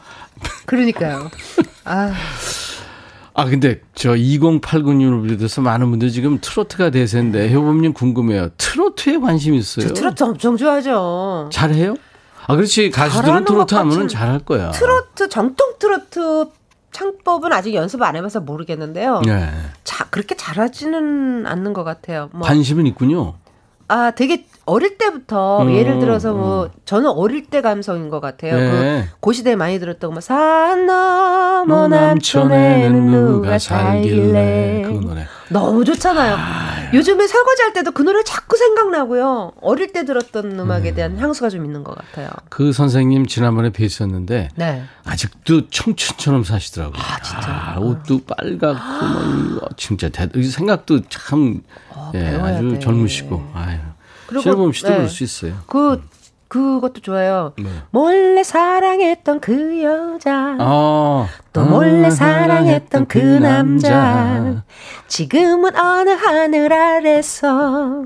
[0.65, 1.31] 그러니까요.
[1.85, 2.13] 아,
[3.33, 8.49] 아 근데 저 2089님을 비롯해서 많은 분들이 지금 트로트가 대세인데 효범님 궁금해요.
[8.57, 9.87] 트로트에 관심 있어요?
[9.87, 11.49] 저 트로트 엄청 좋아하죠.
[11.53, 11.95] 잘해요?
[12.47, 14.71] 아 그렇지 가수들은 트로트 것 하면은 잘할 거야.
[14.71, 16.47] 트로트 정통 트로트
[16.91, 19.21] 창법은 아직 연습 안 해봐서 모르겠는데요.
[19.21, 19.49] 네.
[19.85, 22.29] 자 그렇게 잘하지는 않는 것 같아요.
[22.33, 23.35] 뭐, 관심은 있군요.
[23.91, 28.55] 아 되게 어릴 때부터 음, 예를 들어서 뭐 저는 어릴 때 감성인 것 같아요.
[28.55, 29.03] 네.
[29.11, 35.27] 그 고시대 많이 들었던 뭐산 넘어 남촌에는 누가 살길래 그 노래.
[35.49, 36.37] 너무 좋잖아요.
[36.93, 39.51] 요즘에 설거지 할 때도 그 노래 자꾸 생각나고요.
[39.61, 42.29] 어릴 때 들었던 음악에 대한 향수가 좀 있는 것 같아요.
[42.49, 44.83] 그 선생님 지난번에 뵀었는데 네.
[45.03, 47.01] 아직도 청춘처럼 사시더라고요.
[47.01, 47.75] 아, 진짜.
[47.79, 49.05] 옷도 빨갛고
[49.59, 51.61] 뭐 진짜 대, 생각도 참
[52.15, 52.79] 예, 어, 배워야 아주 돼.
[52.79, 53.77] 젊으시고 아유.
[54.27, 54.95] 그리고, 신범 씨도 네.
[54.95, 55.53] 그럴 수 있어요.
[55.67, 56.01] 그
[56.51, 57.53] 그것도 좋아요.
[57.57, 57.69] 네.
[57.91, 60.57] 몰래 사랑했던 그 여자.
[60.59, 64.61] 아, 또 몰래 사랑했던 그 남자
[65.07, 68.03] 지금은 어느 하늘 아래서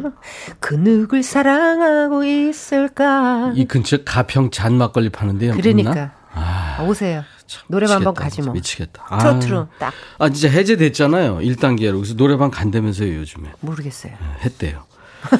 [0.60, 5.54] 그 누굴 사랑하고 있을까 이 근처 가평 잔막걸리 파는데요.
[5.54, 7.35] 그러니까 아, 오세요 참
[7.68, 9.06] 노래방 한번 가지 뭐 미치겠다.
[9.10, 9.18] 아.
[9.20, 11.38] 트로트로 딱 아 진짜 해제됐잖아요.
[11.40, 11.96] 1단계로.
[12.00, 13.52] 그래서 노래방 간다면서요, 요즘에.
[13.62, 14.84] 모르겠어요 했대요.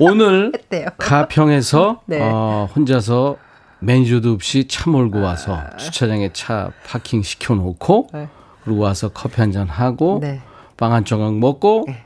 [0.00, 0.88] 오늘 했대요.
[0.98, 2.18] 가평에서 네.
[2.20, 3.36] 어, 혼자서
[3.80, 8.28] 매니저도 없이 차 몰고 와서 주차장에 차 파킹 시켜놓고 네.
[8.64, 10.40] 그리고 와서 커피 한 잔 하고 네.
[10.76, 12.04] 빵한 조각 먹고 네.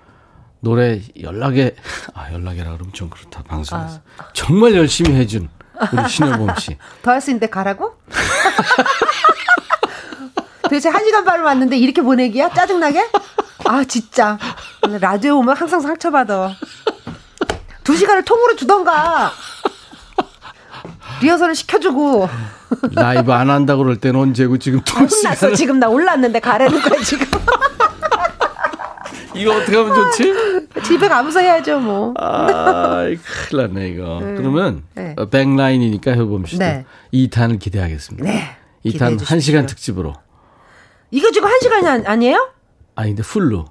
[0.60, 1.76] 노래 연락에
[2.14, 4.24] 아 연락이라 그러면 좀 그렇다 방송에서 아.
[4.34, 5.48] 정말 열심히 해준
[5.92, 6.76] 우리 신여범 씨.
[7.02, 7.94] 더 할 수 있는데 가라고?
[10.62, 12.50] 도대체 한 시간 반을 왔는데 이렇게 보내기야?
[12.50, 13.08] 짜증나게?
[13.66, 14.38] 아 진짜
[15.00, 16.54] 라디오 오면 항상 상처받아
[17.84, 19.32] 두 시간을 통으로 주던가
[21.22, 22.28] 리허설을 시켜주고
[22.92, 27.00] 라이브 안 한다고 그럴 때는 언제고 지금 두 혼났어 시간을 지금 나 올랐는데 가라는 거야
[27.02, 27.26] 지금
[29.38, 30.34] 이거 어떻게 하면 좋지?
[30.84, 32.14] 집에 가면서 해야죠, 뭐.
[32.18, 34.18] 아, 큰일 났네, 이거.
[34.20, 35.14] 그러면, 네.
[35.16, 36.12] 어, 백라인이니까
[36.46, 36.84] 씨도 네.
[37.12, 38.24] 2탄을 기대하겠습니다.
[38.28, 38.56] 네.
[38.84, 39.66] 2탄 기대해 1시간 주십시오.
[39.66, 40.14] 특집으로.
[41.10, 42.50] 이거 지금 한 시간이 아니- 아니에요?
[42.94, 43.66] 아니, 근데 풀로.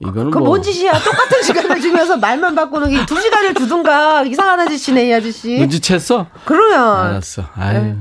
[0.00, 0.48] 이거는 그 뭐.
[0.48, 0.92] 뭔 짓이야?
[0.92, 5.48] 똑같은 시간을 주면서 말만 바꾸는 게 두 시간을 주든가 이상한 아저씨네 이 아저씨.
[5.56, 6.26] 눈치챘어?
[6.44, 7.44] 그러면 알았어.
[7.54, 7.94] 아유,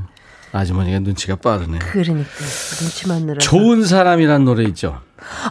[0.51, 1.79] 아주머니가 눈치가 빠르네.
[1.79, 2.29] 그러니까
[2.81, 3.37] 눈치만 늘어.
[3.39, 4.99] 좋은 사람이란 노래 있죠.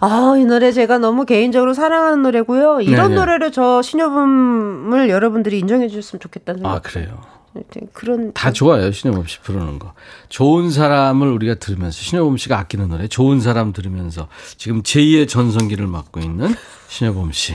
[0.01, 2.81] 아, 이 노래 제가 너무 개인적으로 사랑하는 노래고요.
[2.81, 3.21] 이런 네네.
[3.21, 6.75] 노래를 저 신여범을 여러분들이 인정해 주셨으면 좋겠다는 생각.
[6.75, 7.21] 아, 그래요.
[7.93, 8.91] 그런 다 좋아요.
[8.91, 9.95] 신여범 씨 부르는 거.
[10.29, 16.19] 좋은 사람을 우리가 들으면서 신여범 씨가 아끼는 노래 좋은 사람 들으면서 지금 제2의 전성기를 맡고
[16.21, 16.53] 있는
[16.89, 17.55] 신여범 씨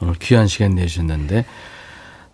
[0.00, 1.44] 오늘 귀한 시간 내주셨는데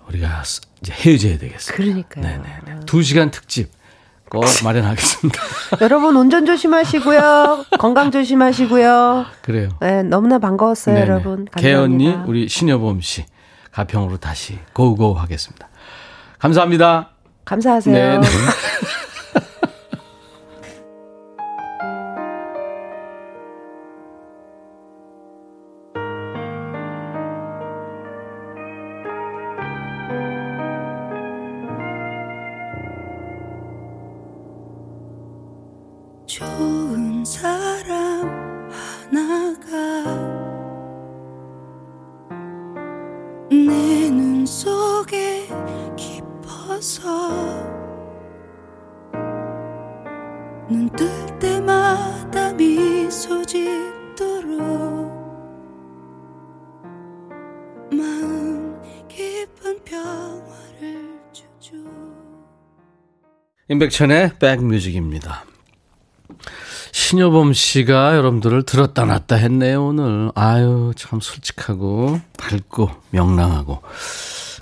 [0.08, 0.42] 우리가
[0.80, 1.76] 이제 헤어져야 되겠어요.
[1.76, 2.24] 그러니까요.
[2.24, 2.80] 네네.
[2.86, 3.70] 두 시간 특집
[4.28, 5.40] 꼭 마련하겠습니다.
[5.80, 7.66] 여러분 운전 조심하시고요.
[7.78, 9.26] 건강 조심하시고요.
[9.42, 9.68] 그래요.
[9.80, 11.06] 네, 너무나 반가웠어요, 네네.
[11.08, 11.46] 여러분.
[11.56, 13.24] 개언니 우리 신여범 씨
[13.72, 15.68] 가평으로 다시 고고 하겠습니다.
[16.38, 17.10] 감사합니다.
[17.44, 18.20] 감사하세요.
[63.76, 65.44] 임백천의 백뮤직입니다.
[66.92, 70.30] 신여범 씨가 여러분들을 들었다 놨다 했네요, 오늘.
[70.34, 73.82] 아유, 참 솔직하고 밝고 명랑하고.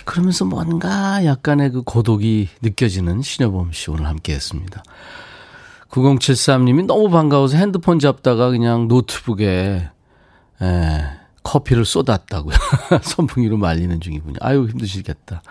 [0.03, 4.83] 그러면서 뭔가 약간의 그 고독이 느껴지는 신여범 씨 오늘 함께 했습니다.
[5.89, 9.89] 9073님이 너무 반가워서 핸드폰 잡다가 그냥 노트북에
[10.61, 11.03] 에,
[11.41, 12.55] 커피를 쏟았다고요.
[13.01, 14.35] 선풍기로 말리는 중이군요.
[14.41, 15.41] 아유, 힘드시겠다.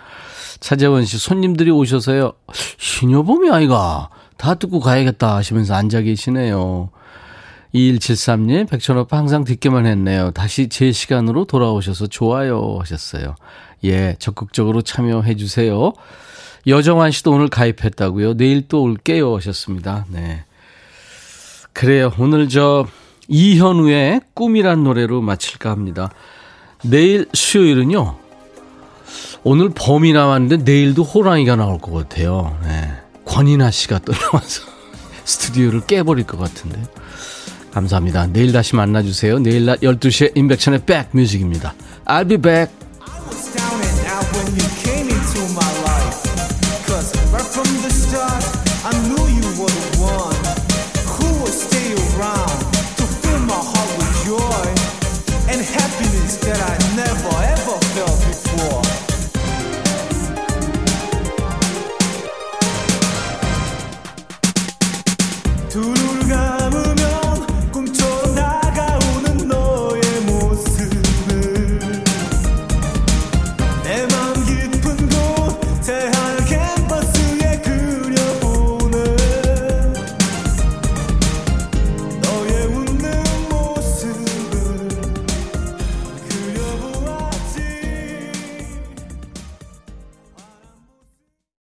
[0.65, 2.33] 차재원 씨, 손님들이 오셔서요.
[2.79, 4.09] 신여범이 아이가
[4.39, 6.89] 다 듣고 가야겠다 하시면서 앉아 계시네요.
[7.75, 10.31] 2173님, 백천오빠 항상 듣기만 했네요.
[10.31, 13.35] 다시 제 시간으로 돌아오셔서 좋아요 하셨어요.
[13.85, 15.93] 예, 적극적으로 참여해 주세요.
[16.67, 18.39] 여정환 씨도 오늘 가입했다고요.
[18.39, 20.07] 내일 또 올게요 하셨습니다.
[20.09, 20.45] 네.
[21.75, 22.11] 그래요.
[22.19, 22.87] 오늘 저
[23.29, 26.11] 이현우의 꿈이란 노래로 마칠까 합니다.
[26.83, 28.24] 내일 수요일은요.
[29.45, 32.59] 오늘 범이 나왔는데 내일도 호랑이가 나올 것 같아요.
[32.65, 32.91] 네.
[33.27, 34.63] 권인아 씨가 또 나와서
[35.25, 36.83] 스튜디오를 깨버릴 것 같은데.
[37.73, 38.29] 감사합니다.
[38.29, 39.41] 내일 다시 만나주세요.
[39.41, 41.75] 내일 낮 12시에 인백천의 백뮤직입니다.
[42.07, 42.84] I'll be back.